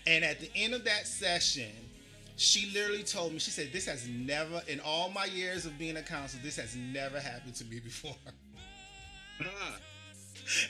[0.07, 1.71] And at the end of that session
[2.37, 5.97] she literally told me she said this has never in all my years of being
[5.97, 8.15] a counselor this has never happened to me before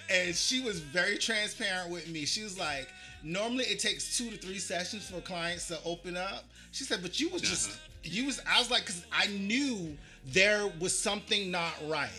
[0.10, 2.26] and she was very transparent with me.
[2.26, 2.88] She was like,
[3.24, 6.45] normally it takes two to three sessions for clients to open up.
[6.71, 7.80] She said, but you was just Uh-huh.
[8.04, 12.10] you was I was like, cause I knew there was something not right.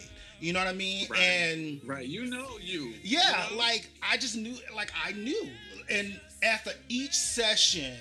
[0.40, 1.06] You know what I mean?
[1.08, 1.20] Right.
[1.20, 2.06] And Right.
[2.06, 2.94] You know you.
[3.04, 3.58] yeah, you know?
[3.62, 5.48] like I just knew, like I knew,
[5.88, 7.94] and after each session,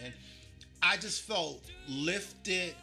[0.81, 2.75] I just felt lifted,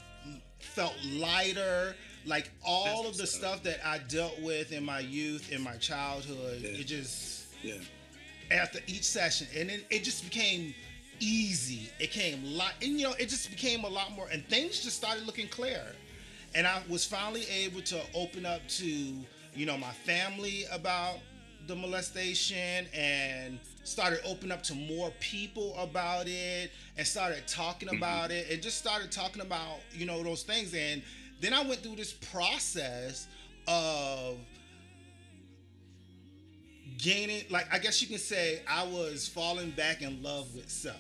[0.61, 1.95] felt lighter.
[2.27, 5.77] Like all That's of the stuff that I dealt with in my youth, in my
[5.77, 6.71] childhood, Yeah.
[6.71, 7.79] it just Yeah.
[8.51, 10.75] after each session, and then it just became
[11.21, 11.91] easy.
[11.99, 14.97] It came lot, and you know, it just became a lot more, and things just
[14.97, 15.95] started looking clear.
[16.55, 21.19] And I was finally able to open up to, you know, my family about
[21.67, 27.99] the molestation and started opening up to more people about it and started talking mm-hmm.
[27.99, 30.75] about it and just started talking about, you know, those things.
[30.75, 31.03] And
[31.41, 33.27] then I went through this process
[33.67, 34.39] of
[36.99, 40.97] gaining like I guess you can say I was falling back in love with self.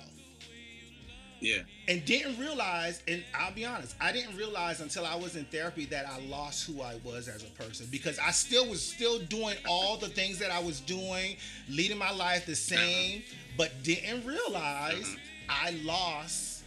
[1.41, 1.59] Yeah.
[1.87, 5.85] And didn't realize, and I'll be honest, I didn't realize until I was in therapy
[5.87, 9.57] that I lost who I was as a person because I still was still doing
[9.69, 11.37] all the things that I was doing,
[11.69, 12.85] leading my life the uh-huh.
[12.85, 13.23] same,
[13.57, 15.17] but didn't realize
[15.49, 15.67] uh-huh.
[15.67, 16.65] I lost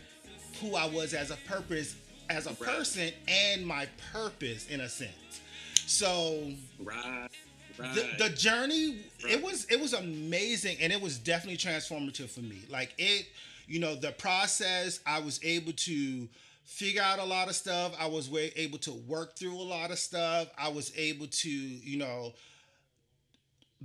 [0.61, 1.95] who I was as a purpose,
[2.29, 5.41] as a person, and my purpose in a sense.
[5.87, 7.29] So Right.
[7.77, 7.95] Right.
[7.95, 9.33] the, the journey Right.
[9.33, 13.27] it was it was amazing and it was definitely transformative for me like it
[13.71, 16.27] you know the process i was able to
[16.63, 17.93] figure out a lot of stuff.
[17.99, 20.47] I was way able to work through a lot of stuff.
[20.57, 22.33] I was able to you know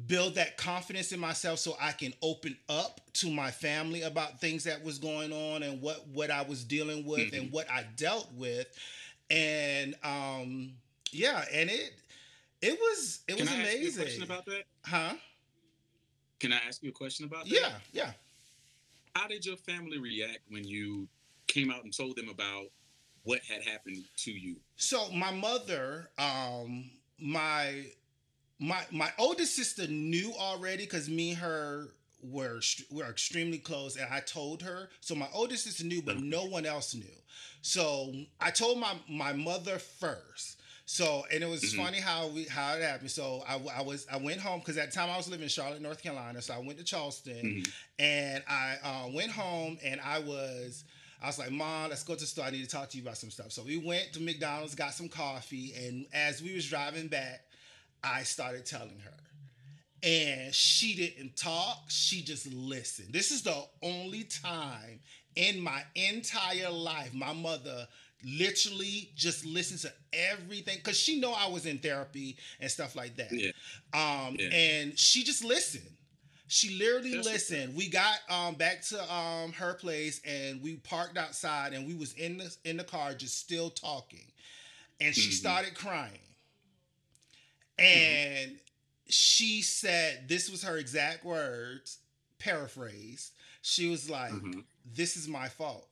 [0.06, 4.64] build that confidence in myself so i can open up to my family about things
[4.64, 8.28] that was going on and what what i was dealing with and what i dealt
[8.34, 8.66] with.
[9.30, 10.72] And um
[11.12, 11.94] yeah and it
[12.60, 14.02] it was it Can was I ask you a amazing.
[14.02, 14.62] question about that?
[14.84, 15.14] huh?
[16.40, 17.54] Can I ask you a question about that?
[17.54, 18.10] yeah yeah
[19.16, 21.08] How did your family react when you
[21.46, 22.66] came out and told them about
[23.22, 24.56] what had happened to you?
[24.76, 27.86] so my mother um my
[28.58, 34.06] my my oldest sister knew already because me and her were were extremely close and
[34.12, 34.90] i told her.
[35.00, 37.16] So my oldest sister knew but no one else knew.
[37.62, 40.55] So i told my my mother first
[40.88, 41.76] so and it was Mhm.
[41.84, 44.90] funny how we how it happened so i, I was i went home because at
[44.90, 47.72] the time i was living in charlotte north carolina so i went to charleston Mhm.
[47.98, 50.84] and i uh, went home and i was
[51.20, 52.44] I was like, Mom, let's go to the store.
[52.44, 53.50] I need to talk to you about some stuff.
[53.50, 57.40] So we went to McDonald's, got some coffee, and as we was driving back,
[58.04, 59.14] I started telling her.
[60.02, 63.14] And she didn't talk, she just listened.
[63.14, 65.00] This is the only time
[65.36, 67.88] in my entire life my mother
[68.24, 73.16] literally just listened to everything because she know I was in therapy and stuff like
[73.16, 73.32] that.
[73.32, 73.50] Yeah.
[73.94, 74.48] Um, Yeah.
[74.52, 75.84] and she just listened.
[76.48, 77.74] She literally That's listened.
[77.76, 82.12] We got um back to um her place and we parked outside and we was
[82.14, 84.26] in the in the car just still talking.
[85.00, 85.34] And she Mhm.
[85.34, 86.18] started crying.
[87.78, 88.58] And
[89.08, 91.98] she said this was her exact words,
[92.38, 93.32] paraphrased.
[93.62, 94.64] She was like, Mhm.
[94.84, 95.88] "This is my fault."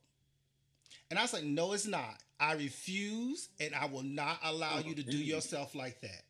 [1.09, 2.21] And I was like, "No, it's not.
[2.39, 6.23] I refuse and I will not allow Oh, you to do yourself like that."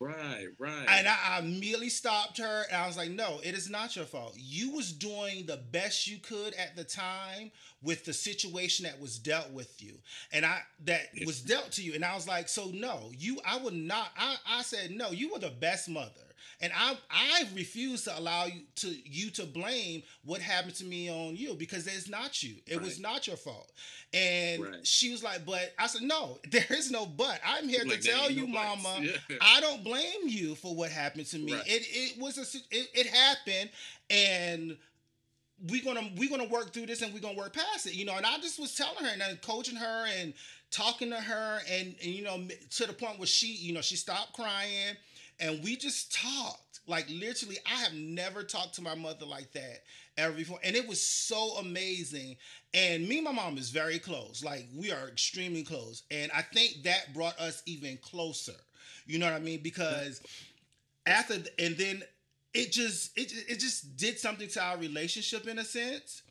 [0.00, 0.86] Right, right.
[0.88, 4.04] And I, I immediately stopped her and I was like, no, it is not your
[4.04, 4.34] fault.
[4.36, 9.18] You was doing the best you could at the time with the situation that was
[9.18, 9.94] dealt with you.
[10.32, 11.94] And I that was dealt to you.
[11.94, 15.32] And I was like, so no, you I would not I, I said, no, you
[15.32, 16.23] were the best mother.
[16.60, 21.08] And I I refuse to allow you to you to blame what happened to me
[21.10, 22.54] on you because it's not you.
[22.66, 23.70] It was not your fault.
[24.12, 24.86] And Right.
[24.86, 27.40] she was like, but I said, no, there is no but.
[27.44, 29.36] I'm here Like, to tell you, no mama, Yeah.
[29.40, 31.52] I don't blame you for what happened to me.
[31.54, 31.66] Right.
[31.66, 33.70] It it was a it, it happened,
[34.10, 34.76] and
[35.68, 37.94] we're gonna we're gonna work through this, and we're gonna work past it.
[37.94, 40.34] You know, and I just was telling her and then coaching her and
[40.70, 43.96] talking to her, and, and you know to the point where she you know she
[43.96, 44.96] stopped crying,
[45.40, 46.60] and we just talked.
[46.86, 49.84] Like literally, I have never talked to my mother like that
[50.18, 52.36] ever before, and it was so amazing.
[52.74, 54.44] And me and my mom is very close.
[54.44, 58.52] Like we are extremely close, and I think that brought us even closer.
[59.06, 59.60] You know what I mean?
[59.62, 60.20] Because
[61.06, 62.02] after and then
[62.52, 66.22] it just it it just did something to our relationship in a sense.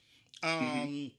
[0.44, 1.12] Um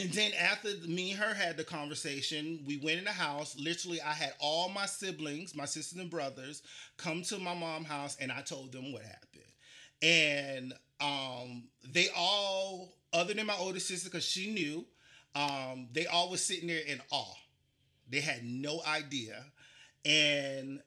[0.00, 3.56] and then after me and her had the conversation, we went in the house.
[3.58, 6.62] Literally, I had all my siblings, my sisters and brothers,
[6.96, 9.42] come to my mom's house, and I told them what happened.
[10.02, 14.86] And um, they all, other than my older sister, because she knew,
[15.34, 17.34] um, they all was sitting there in awe.
[18.08, 19.44] They had no idea,
[20.04, 20.80] and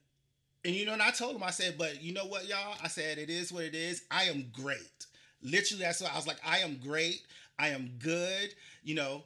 [0.65, 2.75] and you know, and I told them, I said, but you know what, y'all?
[2.83, 4.03] I said, it is what it is.
[4.11, 5.05] I am great.
[5.41, 6.39] Literally, that's what I was like.
[6.45, 7.21] I am great.
[7.59, 8.53] I am good.
[8.83, 9.23] You know,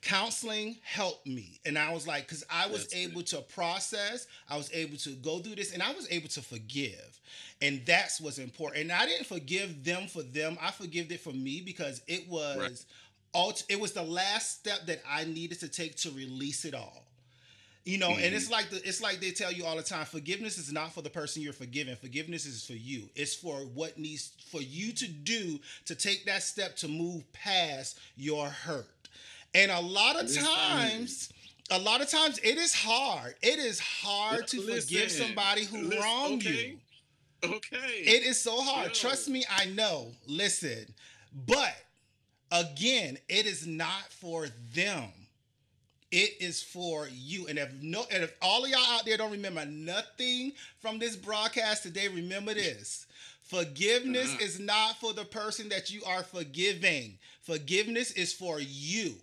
[0.00, 3.26] counseling helped me and i was like because i was That's able good.
[3.28, 7.20] to process i was able to go through this and i was able to forgive
[7.60, 11.32] and that's what's important and i didn't forgive them for them i forgived it for
[11.32, 12.86] me because it was
[13.34, 13.64] Right.
[13.68, 17.04] it was the last step that i needed to take to release it all
[17.88, 20.58] you know and it's like the it's like they tell you all the time forgiveness
[20.58, 24.32] is not for the person you're forgiving forgiveness is for you it's for what needs
[24.50, 29.08] for you to do to take that step to move past your hurt
[29.54, 31.32] and a lot of times
[31.70, 36.02] a lot of times it is hard it is hard to forgive somebody who Listen,
[36.02, 36.68] wronged okay.
[36.68, 36.78] you
[37.44, 37.76] Okay.
[37.76, 38.88] it is so hard.
[38.88, 38.92] Yo.
[38.94, 40.08] Trust me, I know.
[40.26, 40.92] Listen.
[41.46, 41.72] But
[42.50, 45.08] again, it is not for them.
[46.10, 47.46] It is for you.
[47.48, 51.16] And if no and if all of y'all out there don't remember nothing from this
[51.16, 53.06] broadcast today, remember this.
[53.42, 54.44] Forgiveness Uh-huh.
[54.44, 57.18] is not for the person that you are forgiving.
[57.42, 59.14] Forgiveness is for you.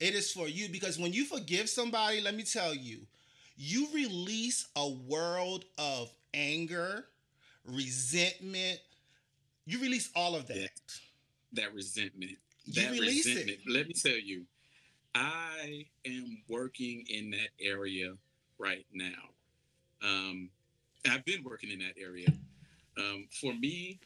[0.00, 2.98] It is for you because when you forgive somebody, let me tell you,
[3.56, 7.06] you release a world of anger,
[7.64, 8.80] resentment.
[9.66, 10.56] You release all of that.
[10.56, 10.68] Yeah.
[11.64, 12.32] that resentment.
[12.66, 13.30] You that release it.
[13.30, 13.58] resentment.
[13.68, 14.44] Let me tell you,
[15.14, 18.14] I am working in that area
[18.58, 19.30] right now.
[20.02, 20.50] Um,
[21.08, 22.30] I've been working in that area.
[22.98, 24.00] Um, for me,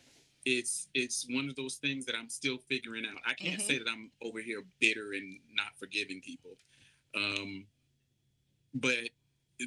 [0.44, 3.20] it's it's one of those things that I'm still figuring out.
[3.26, 3.66] I can't Mhm.
[3.66, 6.56] say that I'm over here bitter and not forgiving people.
[7.14, 7.66] Um,
[8.74, 9.10] but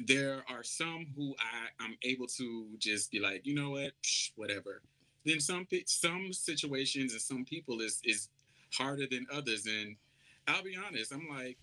[0.06, 4.32] there are some who I, I'm able to just be like, you know what, Psh,
[4.36, 4.82] whatever.
[5.24, 8.28] Then some some situations and some people is is
[8.72, 9.96] harder than others, and
[10.48, 11.56] I'll be honest, I'm like,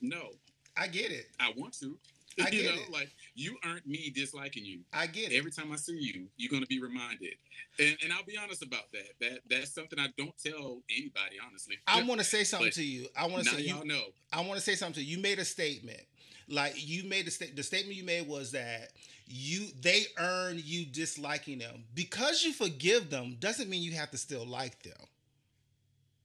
[0.00, 0.30] no,
[0.76, 1.26] I get it.
[1.38, 1.96] I want to.
[2.40, 2.92] I you get know, it.
[2.92, 4.80] like you earned me disliking you.
[4.92, 5.36] I get it.
[5.36, 7.34] Every time I see you, you're gonna be reminded,
[7.78, 9.08] and and I'll be honest about that.
[9.20, 11.76] That that's something I don't tell anybody, honestly.
[11.86, 13.08] I want to say something But to you.
[13.16, 14.02] I want to say you y'all know.
[14.32, 15.16] I want to say something to you.
[15.16, 16.00] You made a statement.
[16.48, 18.90] Like you made a sta- the statement you made was that
[19.26, 21.84] you they earn you disliking them.
[21.94, 25.06] Because you forgive them doesn't mean you have to still like them.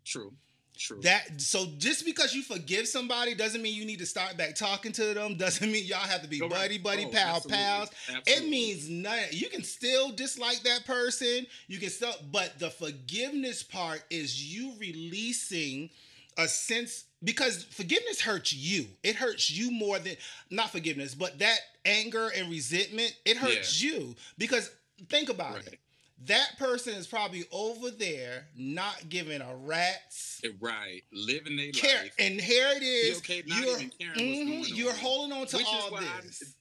[0.04, 0.34] True,
[0.76, 1.00] true.
[1.02, 4.92] That so just because you forgive somebody doesn't mean you need to start back talking
[4.94, 5.36] to them.
[5.38, 6.54] Doesn't mean y'all have to be Correct.
[6.54, 7.58] buddy buddy Oh, pal absolutely.
[7.64, 7.90] pals.
[8.28, 9.20] It means none.
[9.32, 11.48] You can still dislike that person.
[11.68, 15.90] You can still, but the forgiveness part is you releasing
[16.38, 18.86] a sense because forgiveness hurts you.
[19.04, 20.16] It hurts you more than
[20.50, 23.16] not forgiveness, but that anger and resentment.
[23.26, 24.70] It hurts you because
[25.10, 25.68] think about Right.
[25.68, 25.80] it.
[26.24, 31.02] That person is probably over there not giving a rat's right.
[31.12, 32.14] Living their care, life.
[32.18, 33.18] and here it is.
[33.18, 34.96] okay not you're even caring what's mhm, going you're on.
[34.98, 36.56] holding on to Which all why I- this.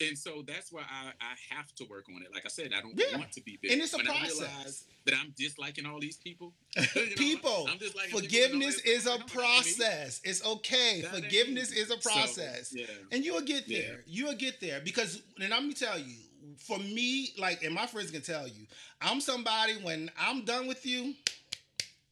[0.00, 2.28] And so that's why I, I have to work on it.
[2.32, 3.18] Like I said, I don't Yeah.
[3.18, 3.72] want to be bitter.
[3.74, 4.38] And it's a when I process.
[4.38, 6.54] realize that I'm disliking all these people.
[6.76, 10.20] you know, people, I'm disliking people forgiveness is a process.
[10.22, 11.00] It's okay.
[11.02, 11.78] That Forgiveness me.
[11.80, 12.72] is a So, process.
[12.72, 12.86] yeah.
[13.10, 13.80] And you'll get Yeah.
[13.80, 14.04] there.
[14.06, 14.80] You'll get there.
[14.80, 16.14] Because and let me tell you,
[16.58, 18.66] for me, like, and my friends can tell you,
[19.00, 21.14] I'm somebody when I'm done with you,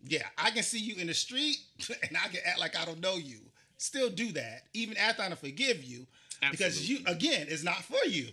[0.05, 1.57] yeah, I can see you in the street
[2.09, 3.39] and I can act like I don't know you.
[3.79, 6.07] Still do that, even after I forgive you.
[6.51, 8.29] Because you again, it's not for you.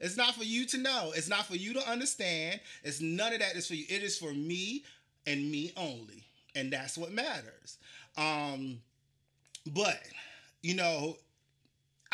[0.00, 1.12] It's not for you to know.
[1.14, 2.60] It's not for you to understand.
[2.82, 3.84] It's none of that is for you.
[3.88, 4.84] It is for me
[5.26, 6.24] and me only.
[6.54, 7.78] And that's what matters.
[8.16, 8.80] Um,
[9.66, 10.00] but
[10.62, 11.16] you know,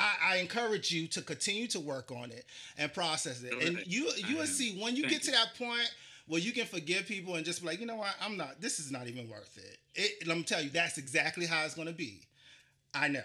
[0.01, 2.44] I, I encourage you to continue to work on it
[2.78, 3.53] and process it.
[3.66, 5.36] And you you will see when you Thank get to you.
[5.36, 5.92] that point
[6.26, 8.61] where you can forgive people and just be like, you know what, I'm not.
[8.61, 9.78] This is not even worth it.
[9.94, 12.20] it let me tell you, that's exactly how it's going to be.
[12.94, 13.22] I know.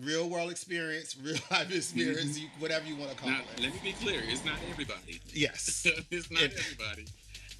[0.00, 2.42] Real world experience, real life experience, mm-hmm.
[2.42, 3.62] you, whatever you want to call Now, it.
[3.62, 4.20] let me be clear.
[4.24, 5.20] It's not everybody.
[5.32, 5.86] Yes.
[6.10, 7.06] it's not It- everybody.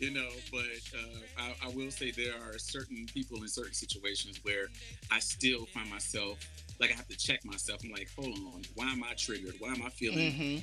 [0.00, 0.64] You know, but
[0.98, 4.68] uh, I, I will say there are certain people in certain situations where
[5.10, 6.38] I still find myself
[6.80, 7.80] like I have to check myself.
[7.84, 9.56] I'm like, hold on, why am I triggered?
[9.58, 10.58] Why am I feeling hmm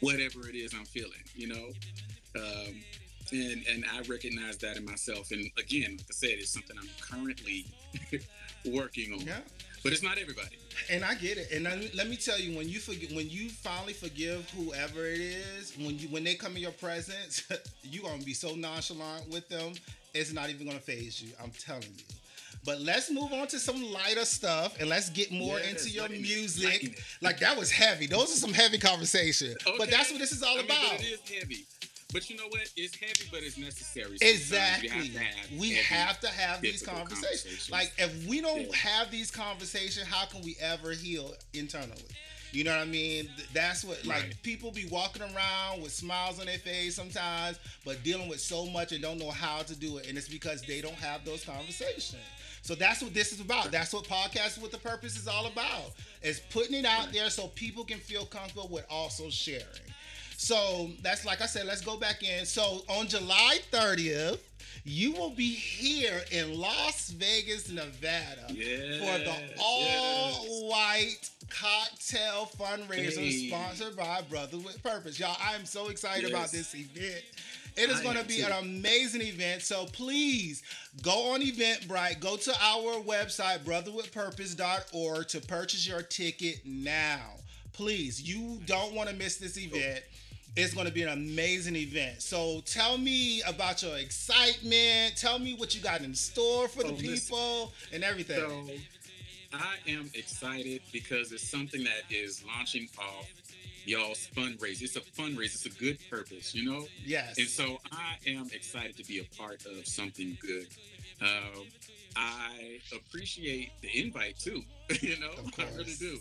[0.00, 1.22] whatever it is I'm feeling?
[1.34, 1.68] You know,
[2.36, 2.84] um,
[3.32, 5.30] and and I recognize that in myself.
[5.32, 7.66] And again, like I said, it's something I'm currently
[8.64, 9.20] working on.
[9.26, 9.40] Yeah.
[9.84, 10.56] But it's not everybody.
[10.90, 11.52] And I get it.
[11.52, 15.20] And I, let me tell you, when you forget, when you finally forgive whoever it
[15.20, 17.46] is, when you when they come in your presence,
[17.82, 19.74] you gonna be so nonchalant with them.
[20.14, 21.30] It's not even gonna phase you.
[21.42, 22.04] I'm telling you.
[22.64, 26.08] But let's move on to some lighter stuff and let's get more Yes, into your
[26.08, 26.82] music.
[26.84, 26.98] it.
[27.20, 28.06] Like that was heavy.
[28.06, 29.54] Those are some heavy conversation.
[29.76, 30.94] But that's what this is all I mean, about.
[30.94, 31.66] It is heavy.
[32.14, 32.72] But you know what?
[32.76, 34.16] It's heavy, but it's necessary.
[34.18, 34.88] Sometimes Exactly.
[34.88, 37.42] have to have we have to have these conversations.
[37.66, 37.70] conversations.
[37.70, 38.76] Like if we don't Yeah.
[38.76, 42.04] have these conversations, how can we ever heal internally?
[42.52, 43.28] You know what I mean?
[43.52, 44.42] That's what like Right.
[44.44, 48.92] people be walking around with smiles on their face sometimes, but dealing with so much
[48.92, 52.22] and don't know how to do it, and it's because they don't have those conversations.
[52.62, 53.72] So that's what this is about.
[53.72, 55.94] That's what podcast with the purpose is all about.
[56.22, 59.83] Is putting it out there so people can feel comfortable with also sharing.
[60.44, 62.44] So that's like I said, let's go back in.
[62.44, 64.40] So on July 30th,
[64.84, 73.20] you will be here in Las Vegas, Nevada for the Yes, all white cocktail fundraiser
[73.20, 73.48] Hey.
[73.48, 75.18] sponsored by Brothers with Purpose.
[75.18, 77.24] Y'all, I am so excited about this event.
[77.76, 78.46] It is going to be too.
[78.46, 79.62] an amazing event.
[79.62, 80.62] So please
[81.00, 87.22] go on Eventbrite, go to our website, brotherwithpurpose.org, to purchase your ticket now.
[87.72, 90.04] Please, you don't want to miss this event.
[90.56, 92.22] It's going to be an amazing event.
[92.22, 95.16] So tell me about your excitement.
[95.16, 97.36] Tell me what you got in store for the Oh, listen.
[97.36, 98.38] people and everything.
[98.38, 98.68] So
[99.52, 103.26] I am excited because it's something that is launching off
[103.84, 104.82] y'all's fundraiser.
[104.82, 105.54] It's a fundraiser.
[105.54, 106.86] It's a good purpose, you know.
[107.04, 107.36] yes.
[107.38, 110.68] And so I am excited to be a part of something good.
[111.20, 111.66] Um,
[112.16, 114.62] I appreciate the invite too.
[115.00, 116.18] you know, Of I really do.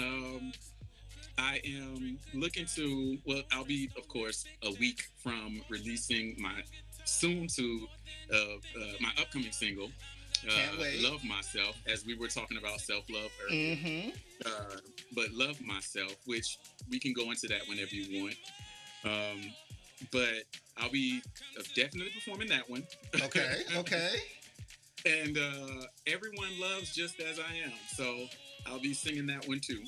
[0.00, 0.52] Um,
[1.40, 3.18] I am looking to.
[3.26, 6.62] Well, I'll be, of course, a week from releasing my
[7.04, 7.88] soon to
[8.32, 9.90] uh, uh, my upcoming single.
[10.48, 13.76] Uh, love myself, as we were talking about self love earlier.
[13.76, 14.10] mm-hmm.
[14.46, 14.76] Uh,
[15.14, 16.58] but love myself, which
[16.90, 18.36] we can go into that whenever you want.
[19.04, 19.52] Um,
[20.12, 20.44] but
[20.78, 21.20] I'll be
[21.58, 22.86] uh, definitely performing that one.
[23.22, 23.62] Okay.
[23.76, 24.16] Okay.
[25.06, 28.26] and uh, everyone loves just as I am, so
[28.66, 29.82] I'll be singing that one too.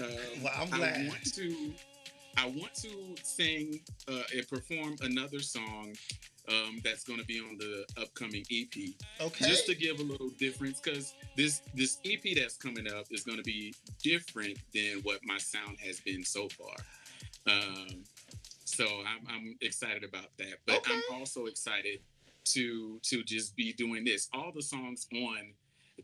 [0.00, 0.06] Uh,
[0.42, 1.72] Well, I'm I want to.
[2.36, 5.92] I want to sing uh, and perform another song
[6.48, 9.46] um, that's going to be on the upcoming EP Okay.
[9.46, 13.36] just to give a little difference because this this ep that's coming up is going
[13.36, 16.74] to be different than what my sound has been so far
[17.46, 18.02] um
[18.64, 20.92] so i'm, I'm excited about that but Okay.
[20.94, 21.98] i'm also excited
[22.46, 25.52] to to just be doing this all the songs on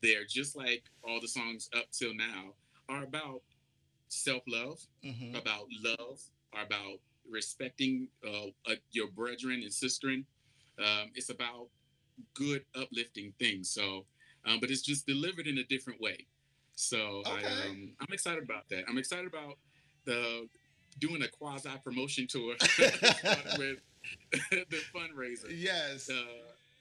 [0.02, 2.52] there just like all the songs up till now
[2.88, 3.40] are about
[4.08, 5.34] self-love Mhm.
[5.36, 6.20] about love,
[6.52, 10.24] are about respecting uh, uh, your brethren and sisterin.
[10.78, 11.68] Um, it's about
[12.34, 13.70] good, uplifting things.
[13.70, 14.06] So,
[14.44, 16.26] um, but it's just delivered in a different way.
[16.74, 17.46] So Okay.
[17.46, 18.84] I, um, I'm excited about that.
[18.88, 19.58] I'm excited about
[20.04, 20.48] the
[20.98, 22.54] doing a quasi promotion tour
[23.58, 23.80] with
[24.32, 25.48] the fundraiser.
[25.50, 26.08] Yes.
[26.08, 26.22] Uh,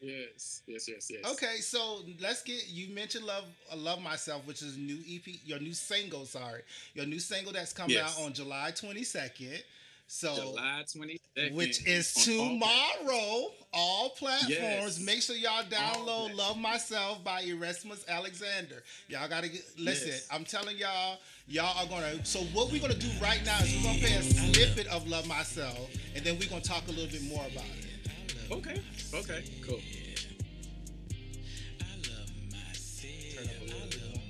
[0.05, 1.31] yes, yes, yes, yes.
[1.33, 5.59] Okay, so let's get you mentioned love uh, love myself, which is new EP, your
[5.59, 6.25] new single.
[6.25, 6.61] Sorry,
[6.93, 8.17] your new single that's coming Yes.
[8.19, 9.63] out on July twenty second.
[10.07, 11.53] So, July 22nd.
[11.55, 14.49] which is tomorrow, all platforms.
[14.49, 14.99] Yes.
[14.99, 18.83] Make sure y'all download "Love Myself" by Erasmus Alexander.
[19.07, 20.09] Y'all gotta get listen.
[20.09, 20.27] Yes.
[20.31, 22.23] I'm telling y'all, y'all are gonna.
[22.23, 25.27] So what we're gonna do right now is we're gonna play a snippet of "Love
[25.27, 27.84] Myself," and then we're gonna talk a little bit more about it.
[28.51, 28.79] Okay.
[29.13, 29.43] Okay.
[29.65, 29.79] Cool.
[33.33, 34.21] Turn up a little bit more.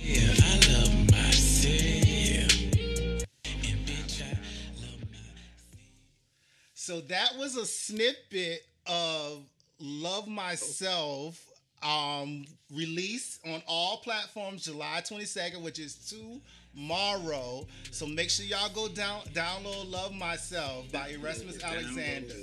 [0.00, 1.72] Yeah, I love myself.
[3.44, 4.30] And bitch, I
[4.80, 5.04] love
[6.74, 9.44] So that was a snippet of
[9.78, 11.44] Love Myself
[11.82, 15.94] um released on all platforms July 22nd, which is
[16.74, 17.66] tomorrow.
[17.90, 22.34] So make sure y'all go down download Love Myself by Erasmus Download Alexander.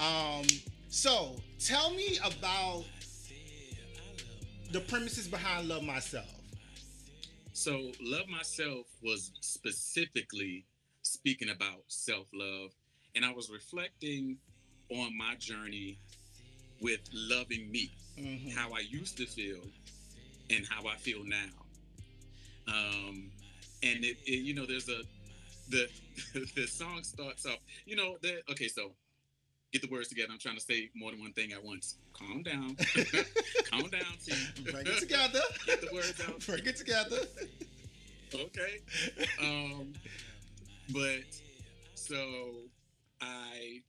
[0.00, 0.44] Um
[0.88, 2.84] so tell me about
[4.72, 6.26] the premises behind Love Myself.
[7.52, 10.64] So, Love Myself was specifically
[11.02, 12.70] speaking about self love.
[13.14, 14.36] And I was reflecting
[14.90, 15.98] on my journey
[16.80, 18.52] with loving me, Mhm.
[18.52, 19.62] how I used to feel
[20.50, 21.50] and how I feel now.
[22.66, 23.30] Um,
[23.82, 25.02] and it, it, you know, there's a,
[25.68, 25.88] the,
[26.56, 28.92] the song starts off, you know, that, okay, so
[29.74, 30.28] get the words together.
[30.32, 31.96] I'm trying to say more than one thing at once.
[32.12, 32.76] Calm down.
[33.70, 34.32] Calm down, T.
[34.70, 35.40] Bring it together.
[35.66, 36.38] Get the words out.
[36.46, 37.16] Bring it together.
[38.32, 38.80] okay.
[39.42, 39.92] Um,
[40.92, 41.24] but
[41.96, 42.16] so
[43.20, 43.80] I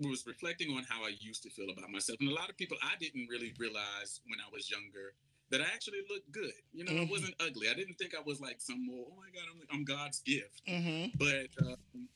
[0.00, 2.76] was reflecting on how I used to feel about myself, and a lot of people
[2.82, 5.14] I didn't really realize when I was younger
[5.50, 6.50] that I actually looked good.
[6.72, 7.06] You know, Mhm.
[7.06, 7.68] I wasn't ugly.
[7.68, 9.06] I didn't think I was like some more.
[9.08, 10.62] Oh my God, I'm, I'm God's gift.
[10.68, 11.16] Mm-hmm.
[11.18, 12.08] But um,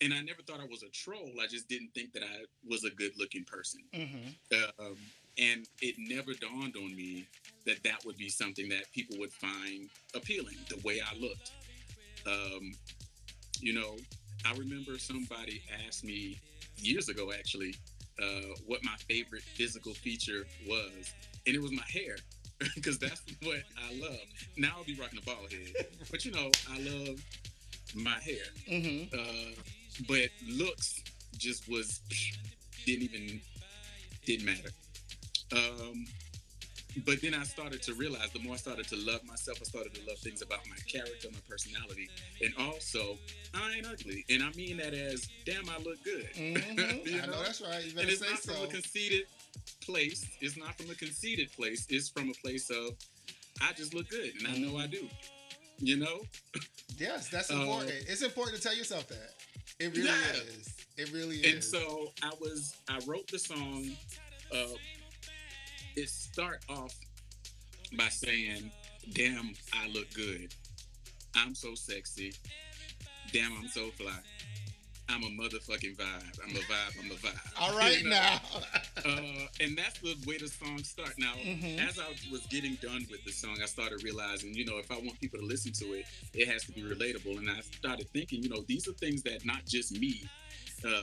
[0.00, 1.32] and I never thought I was a troll.
[1.42, 3.80] I just didn't think that I was a good-looking person.
[3.94, 4.54] Mm-hmm.
[4.78, 4.96] Um,
[5.38, 7.26] and it never dawned on me
[7.66, 11.52] that that would be something that people would find appealing, the way I looked.
[12.26, 12.72] Um,
[13.60, 13.96] you know,
[14.44, 16.38] I remember somebody asked me
[16.76, 17.74] years ago, actually,
[18.20, 21.14] uh, what my favorite physical feature was,
[21.46, 22.16] and it was my hair.
[22.74, 24.18] because that's what I love.
[24.56, 27.22] Now I'll be rocking a bald head, but you know I love
[27.94, 28.44] my hair.
[28.68, 29.14] Mm-hmm.
[29.16, 29.62] Uh,
[30.06, 31.02] but looks
[31.36, 32.00] just was
[32.86, 33.40] didn't even
[34.26, 34.70] didn't matter.
[35.52, 36.06] Um,
[37.06, 39.94] but then I started to realize the more I started to love myself, I started
[39.94, 42.08] to love things about my character, my personality,
[42.42, 43.18] and also
[43.54, 46.28] I ain't ugly, and I mean that as damn I look good.
[46.34, 47.08] Mm-hmm.
[47.08, 47.42] You I know know?
[47.42, 47.84] that's right.
[47.84, 48.52] You and it's say not so.
[48.54, 49.26] from a conceited
[49.80, 50.26] place.
[50.40, 51.86] It's not from a conceited place.
[51.88, 52.94] It's from a place of
[53.60, 55.08] I just look good, and I know I do.
[55.78, 56.20] You know,
[56.98, 57.92] Yes, that's Uh, important.
[58.08, 59.30] it's important to tell yourself that.
[59.78, 60.32] It really Yeah.
[60.32, 60.74] is.
[60.96, 61.52] It really is.
[61.54, 63.96] and so I was I wrote the song.
[64.52, 64.74] Uh,
[65.96, 66.94] it start off
[67.96, 68.70] by saying,
[69.12, 70.54] "Damn, I look good.
[71.34, 72.32] I'm so sexy.
[73.32, 74.18] Damn, I'm so fly.
[75.08, 76.38] I'm a motherfucking vibe.
[76.44, 76.98] I'm a vibe.
[77.02, 78.10] I'm a vibe." All right You know?
[78.10, 78.40] now.
[79.06, 81.14] uh, and that's the way the song start.
[81.18, 81.78] Now, Mhm.
[81.88, 84.98] as I was getting done with the song, I started realizing, you know, if I
[84.98, 86.04] want people to listen to it,
[86.34, 87.38] it has to be relatable.
[87.38, 90.28] And I started thinking, you know, these are things that not just me,
[90.86, 91.02] uh,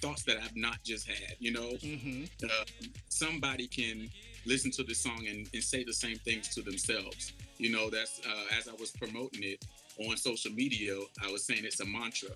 [0.00, 1.36] thoughts that I've not just had.
[1.38, 2.24] You know, mm-hmm.
[2.44, 2.64] uh,
[3.08, 4.10] somebody can
[4.46, 7.32] listen to this song and, and say the same things to themselves.
[7.58, 9.64] You know, that's uh, as I was promoting it
[9.98, 10.94] on social media,
[11.24, 12.30] I was saying it's a mantra.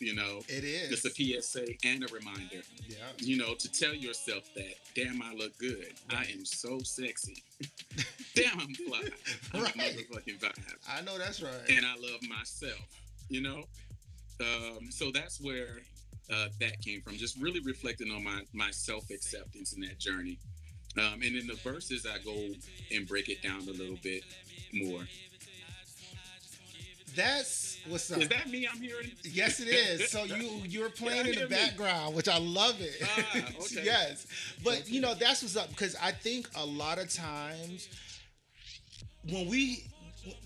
[0.00, 0.90] You know, It is.
[0.90, 1.10] it's a
[1.42, 2.96] PSA and a reminder yeah.
[3.18, 5.92] you know, to tell yourself that, damn, I look good.
[6.10, 7.42] I am so sexy.
[8.34, 9.02] damn, I'm fly.
[9.54, 9.76] I'm Right.
[9.76, 10.58] a motherfucking vibe.
[10.90, 11.52] I know that's right.
[11.70, 12.80] And I love myself,
[13.28, 13.64] you know?
[14.40, 15.78] Um, so that's where
[16.32, 20.38] uh, that came from, just really reflecting on my, my self acceptance in that journey.
[20.98, 22.34] Um, and in the verses, I go
[22.94, 24.22] and break it down a little bit
[24.72, 25.02] more.
[27.16, 28.18] That's what's up.
[28.20, 29.10] Is that me I'm hearing?
[29.24, 30.10] Yes, it is.
[30.10, 31.54] So you you're playing in the hear me?
[31.56, 32.96] background, which I love it.
[33.02, 33.82] Ah, okay.
[33.84, 34.26] yes,
[34.64, 37.88] but you know that's what's up because I think a lot of times
[39.30, 39.84] when we,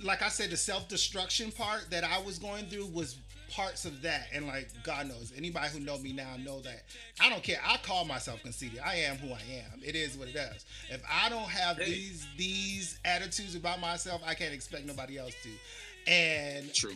[0.02, 3.16] like I said, the self destruction part that I was going through was
[3.50, 6.82] parts of that, and like God knows, anybody who know me now know that
[7.20, 7.58] I don't care.
[7.66, 8.78] I call myself conceited.
[8.84, 9.40] I am who I
[9.72, 9.80] am.
[9.84, 10.64] It is what it is.
[10.90, 11.86] If I don't have Hey.
[11.86, 15.48] these these attitudes about myself, I can't expect nobody else to.
[16.08, 16.94] And True.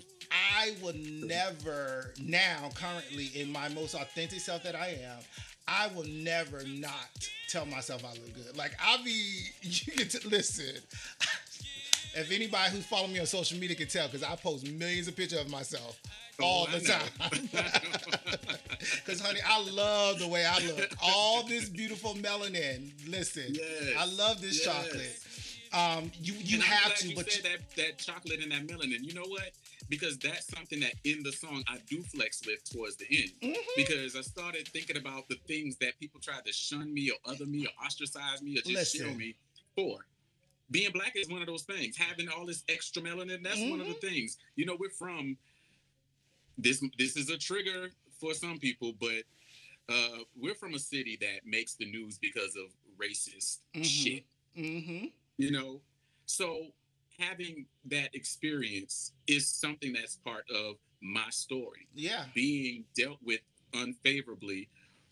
[0.56, 5.18] I will never now currently in my most authentic self that I am,
[5.68, 8.56] I will never not tell myself I look good.
[8.56, 10.76] Like I'll be you can t- listen.
[12.14, 15.16] If anybody who's following me on social media can tell, because I post millions of
[15.16, 15.98] pictures of myself
[16.40, 16.98] oh, all Oh, I the know.
[17.54, 18.48] time.
[19.02, 20.90] Because honey, I love the way I look.
[21.02, 22.90] All this beautiful melanin.
[23.08, 23.94] Listen, Yes.
[23.98, 24.64] I love this Yes.
[24.64, 25.18] chocolate.
[25.72, 29.02] Um, you you And have to, you but said that that chocolate and that melanin.
[29.02, 29.52] You know what?
[29.88, 33.32] Because that's something that in the song I do flex with towards the end.
[33.42, 33.56] Mhm.
[33.76, 37.46] Because I started thinking about the things that people tried to shun me or other
[37.46, 39.16] me or ostracize me or just Listen.
[39.16, 39.34] me
[39.74, 40.04] for.
[40.70, 41.96] Being black is one of those things.
[41.96, 44.06] Having all this extra melanin, that's one of the Mm-hmm.
[44.08, 44.38] things.
[44.56, 45.36] You know, we're from
[46.58, 49.22] this this is a trigger for some people, but
[49.88, 52.66] uh, we're from a city that makes the news because of
[52.98, 53.84] racist Mhm.
[53.84, 54.24] shit
[54.56, 55.06] mm-hmm.
[55.36, 55.80] You know
[56.26, 56.66] so
[57.18, 63.40] having that experience is something that's part of my story yeah, being dealt with
[63.74, 64.68] unfavorably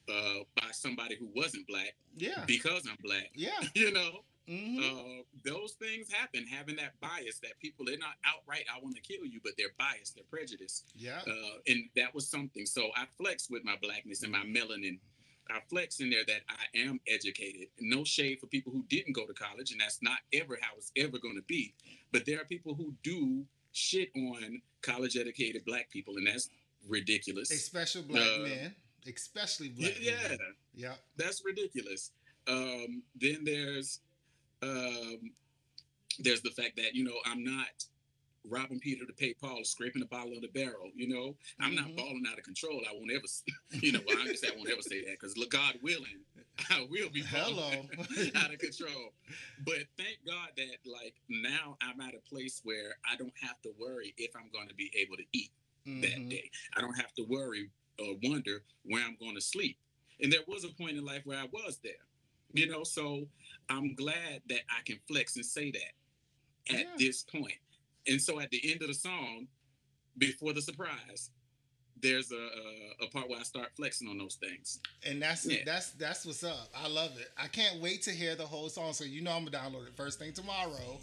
[0.08, 3.60] uh, by somebody who wasn't black yeah, because i'm black yeah.
[3.74, 4.10] you know
[4.48, 4.78] Mm-hmm.
[4.80, 9.02] uh, those things happen having that bias that people they're not outright i want to
[9.02, 11.20] kill you but they're biased they're prejudiced yeah.
[11.24, 12.66] uh, and that was something.
[12.66, 14.98] So I flex with my blackness and my melanin.
[15.50, 17.68] I flex in there that I am educated.
[17.80, 20.92] No shade for people who didn't go to college, and that's not ever how it's
[20.96, 21.74] ever going to be.
[22.12, 26.48] But there are people who do shit on college educated black people, and that's
[26.88, 27.50] ridiculous.
[27.50, 28.74] Especially black Uh, men.
[29.06, 30.38] Especially black yeah, men.
[30.74, 30.94] Yeah.
[31.16, 32.10] that's ridiculous.
[32.46, 34.00] Um, then there's
[34.62, 35.32] um,
[36.18, 37.84] there's the fact that you know I'm not
[38.48, 40.90] robbing Peter to pay Paul, scraping the bottom of the barrel.
[40.94, 41.76] You know, I'm Mhm.
[41.76, 42.82] not balling out of control.
[42.88, 43.26] I won't ever,
[43.84, 46.24] you know, well, I'm just I won't ever say that because God willing,
[46.70, 47.88] I will be Hello.
[48.34, 49.14] out of control.
[49.64, 53.72] But thank God that like now I'm at a place where I don't have to
[53.78, 55.52] worry if I'm going to be able to eat
[55.86, 56.30] that Mhm.
[56.30, 56.50] day.
[56.76, 59.78] I don't have to worry or wonder where I'm going to sleep.
[60.20, 62.06] And there was a point in life where I was there,
[62.52, 62.84] you know.
[62.84, 63.28] So
[63.68, 65.94] I'm glad that I can flex and say that
[66.74, 66.96] at Yeah.
[66.98, 67.58] this point.
[68.06, 69.46] And so at the end of the song,
[70.18, 71.30] before the surprise,
[72.02, 74.80] there's a, a, a part where I start flexing on those things.
[75.06, 75.58] And that's Yeah.
[75.66, 76.68] that's that's what's up.
[76.74, 77.28] I love it.
[77.36, 78.92] I can't wait to hear the whole song.
[78.94, 80.98] So you know I'm gonna download it first thing tomorrow.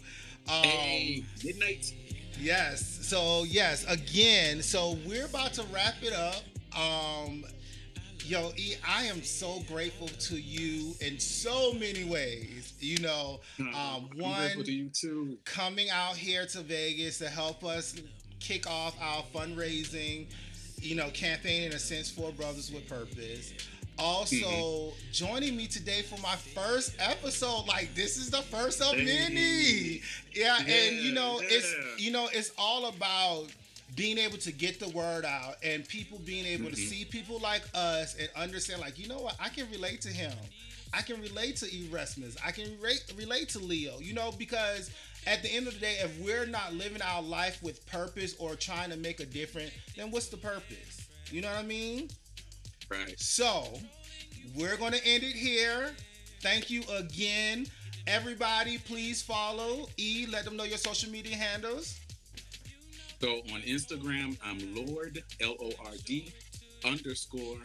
[0.48, 1.94] Um, hey, midnight.
[2.40, 2.84] Yes.
[3.06, 6.42] So yes, again, so we're about to wrap it up.
[6.76, 7.44] Um
[8.28, 12.74] Yo, E, I am so grateful to you in so many ways.
[12.78, 15.38] You know, um, I'm one to you too.
[15.46, 17.94] coming out here to Vegas to help us
[18.38, 20.26] kick off our fundraising,
[20.78, 23.54] you know, campaign in a sense for Brothers with Purpose.
[23.98, 25.10] Also, Mm-hmm.
[25.10, 27.66] joining me today for my first episode.
[27.66, 30.02] Like this is the first of many.
[30.34, 33.46] Yeah, and you Yeah, know, it's you know, it's all about
[33.98, 36.88] being able to get the word out and people being able to Mhm.
[36.88, 40.32] see people like us and understand, like, you know what, I can relate to him.
[40.92, 42.36] I can relate to Erasmus.
[42.42, 43.98] I can relate relate to Leo.
[43.98, 44.90] You know, because
[45.26, 48.54] at the end of the day, if we're not living our life with purpose or
[48.54, 51.02] trying to make a difference, then what's the purpose?
[51.30, 52.08] You know what I mean?
[52.88, 53.20] Right.
[53.20, 53.78] So,
[54.54, 55.94] we're going to end it here.
[56.40, 57.66] Thank you again.
[58.06, 60.24] Everybody, please follow E.
[60.26, 61.96] Let them know your social media handles.
[63.20, 66.32] So on Instagram, I'm Lord L O R D
[66.84, 67.58] underscore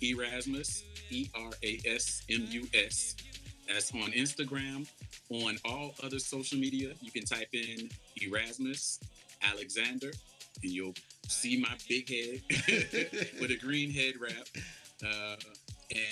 [0.00, 3.16] Erasmus E R A S M U S.
[3.66, 4.88] That's on Instagram.
[5.30, 7.88] On all other social media, you can type in
[8.22, 9.00] Erasmus
[9.42, 10.12] Alexander,
[10.62, 10.94] and you'll
[11.26, 12.40] see my big head
[13.40, 14.46] with a green head wrap.
[15.04, 15.36] Uh,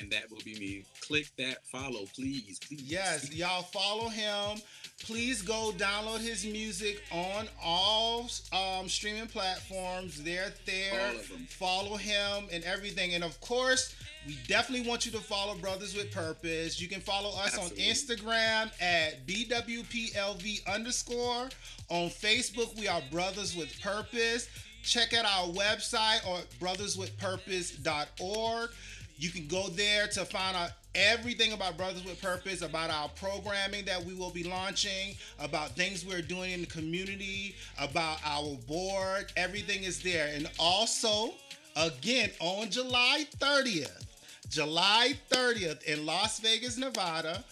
[0.01, 0.85] and that will be me.
[1.01, 2.59] Click that follow, please.
[2.67, 2.83] please.
[2.83, 4.61] Yes, y'all follow him.
[5.05, 10.23] Please go download his music on all um, streaming platforms.
[10.23, 11.09] They're there.
[11.11, 11.47] All of 'em.
[11.49, 13.15] Follow him and everything.
[13.15, 13.95] And of course,
[14.27, 16.81] we definitely want you to follow Brothers with Purpose.
[16.81, 17.89] You can follow us Absolutely.
[17.89, 21.49] on Instagram at BWPLV underscore.
[21.89, 24.49] On Facebook, we are Brothers with Purpose.
[24.83, 28.71] Check out our website or brotherswithpurpose.org.
[29.19, 33.85] You can go there to find out everything about Brothers with Purpose, about our programming
[33.85, 39.33] that we will be launching, about things we're doing in the community, about our board.
[39.37, 40.31] Everything is there.
[40.33, 41.35] And also,
[41.75, 44.07] again, on July 30th,
[44.51, 47.45] July 30th in Las Vegas, Nevada,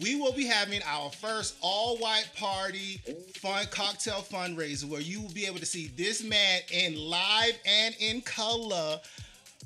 [0.00, 3.02] we will be having our first all white party
[3.34, 7.94] fun cocktail fundraiser where you will be able to see this man in live and
[8.00, 8.98] in color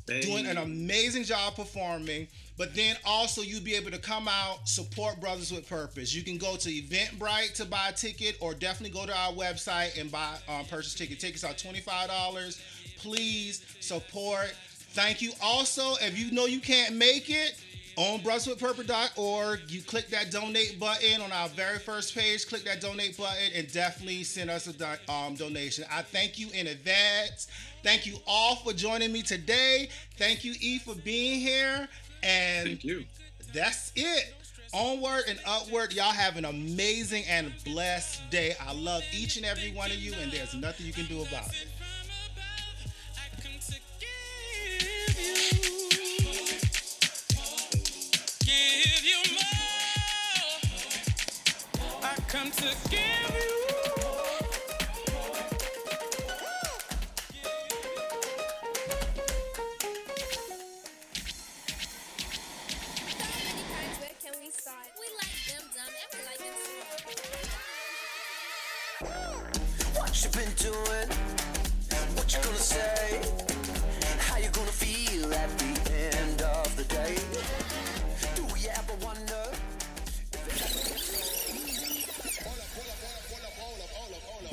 [0.07, 2.29] doing an amazing job performing.
[2.59, 6.15] But then also you'll be able to come out, support Brothers with Purpose.
[6.15, 10.01] You can go to Eventbrite to buy a ticket, or definitely go to our website
[10.01, 11.21] and buy um, purchase ticket.
[11.21, 12.63] Tickets are twenty five dollars.
[12.99, 14.55] Please support.
[14.93, 15.33] Thank you.
[15.43, 17.61] Also, if you know you can't make it.
[17.97, 22.47] On brotherswithpurpose.org, you click that donate button on our very first page.
[22.47, 25.85] Click that donate button and definitely send us a do- um, donation.
[25.91, 27.49] I thank you in advance.
[27.83, 29.89] Thank you all for joining me today.
[30.19, 31.89] Thank you, E, for being here.
[32.23, 33.05] And Thank you.
[33.55, 34.35] that's it.
[34.75, 35.95] Onward and upward.
[35.95, 38.55] Y'all have an amazing and blessed day.
[38.61, 41.47] I love each and every one of you, and there's nothing you can do about
[41.49, 41.67] it.
[52.37, 53.56] Come to give you.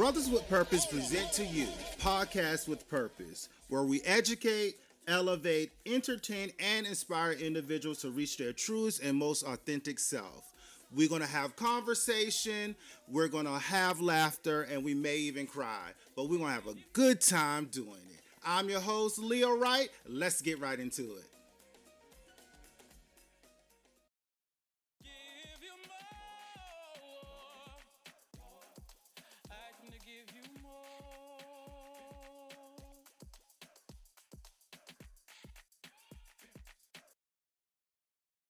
[0.04, 1.66] Brothers with Purpose present to you
[1.98, 4.76] Podcast with Purpose, where we educate,
[5.08, 10.52] elevate, entertain, and inspire individuals to reach their truest and most authentic self.
[10.94, 12.76] We're going to have conversation,
[13.08, 16.68] we're going to have laughter, and we may even cry, but we're going to have
[16.68, 18.20] a good time doing it.
[18.46, 19.88] I'm your host, Leo Wright.
[20.06, 21.24] Let's get right into it.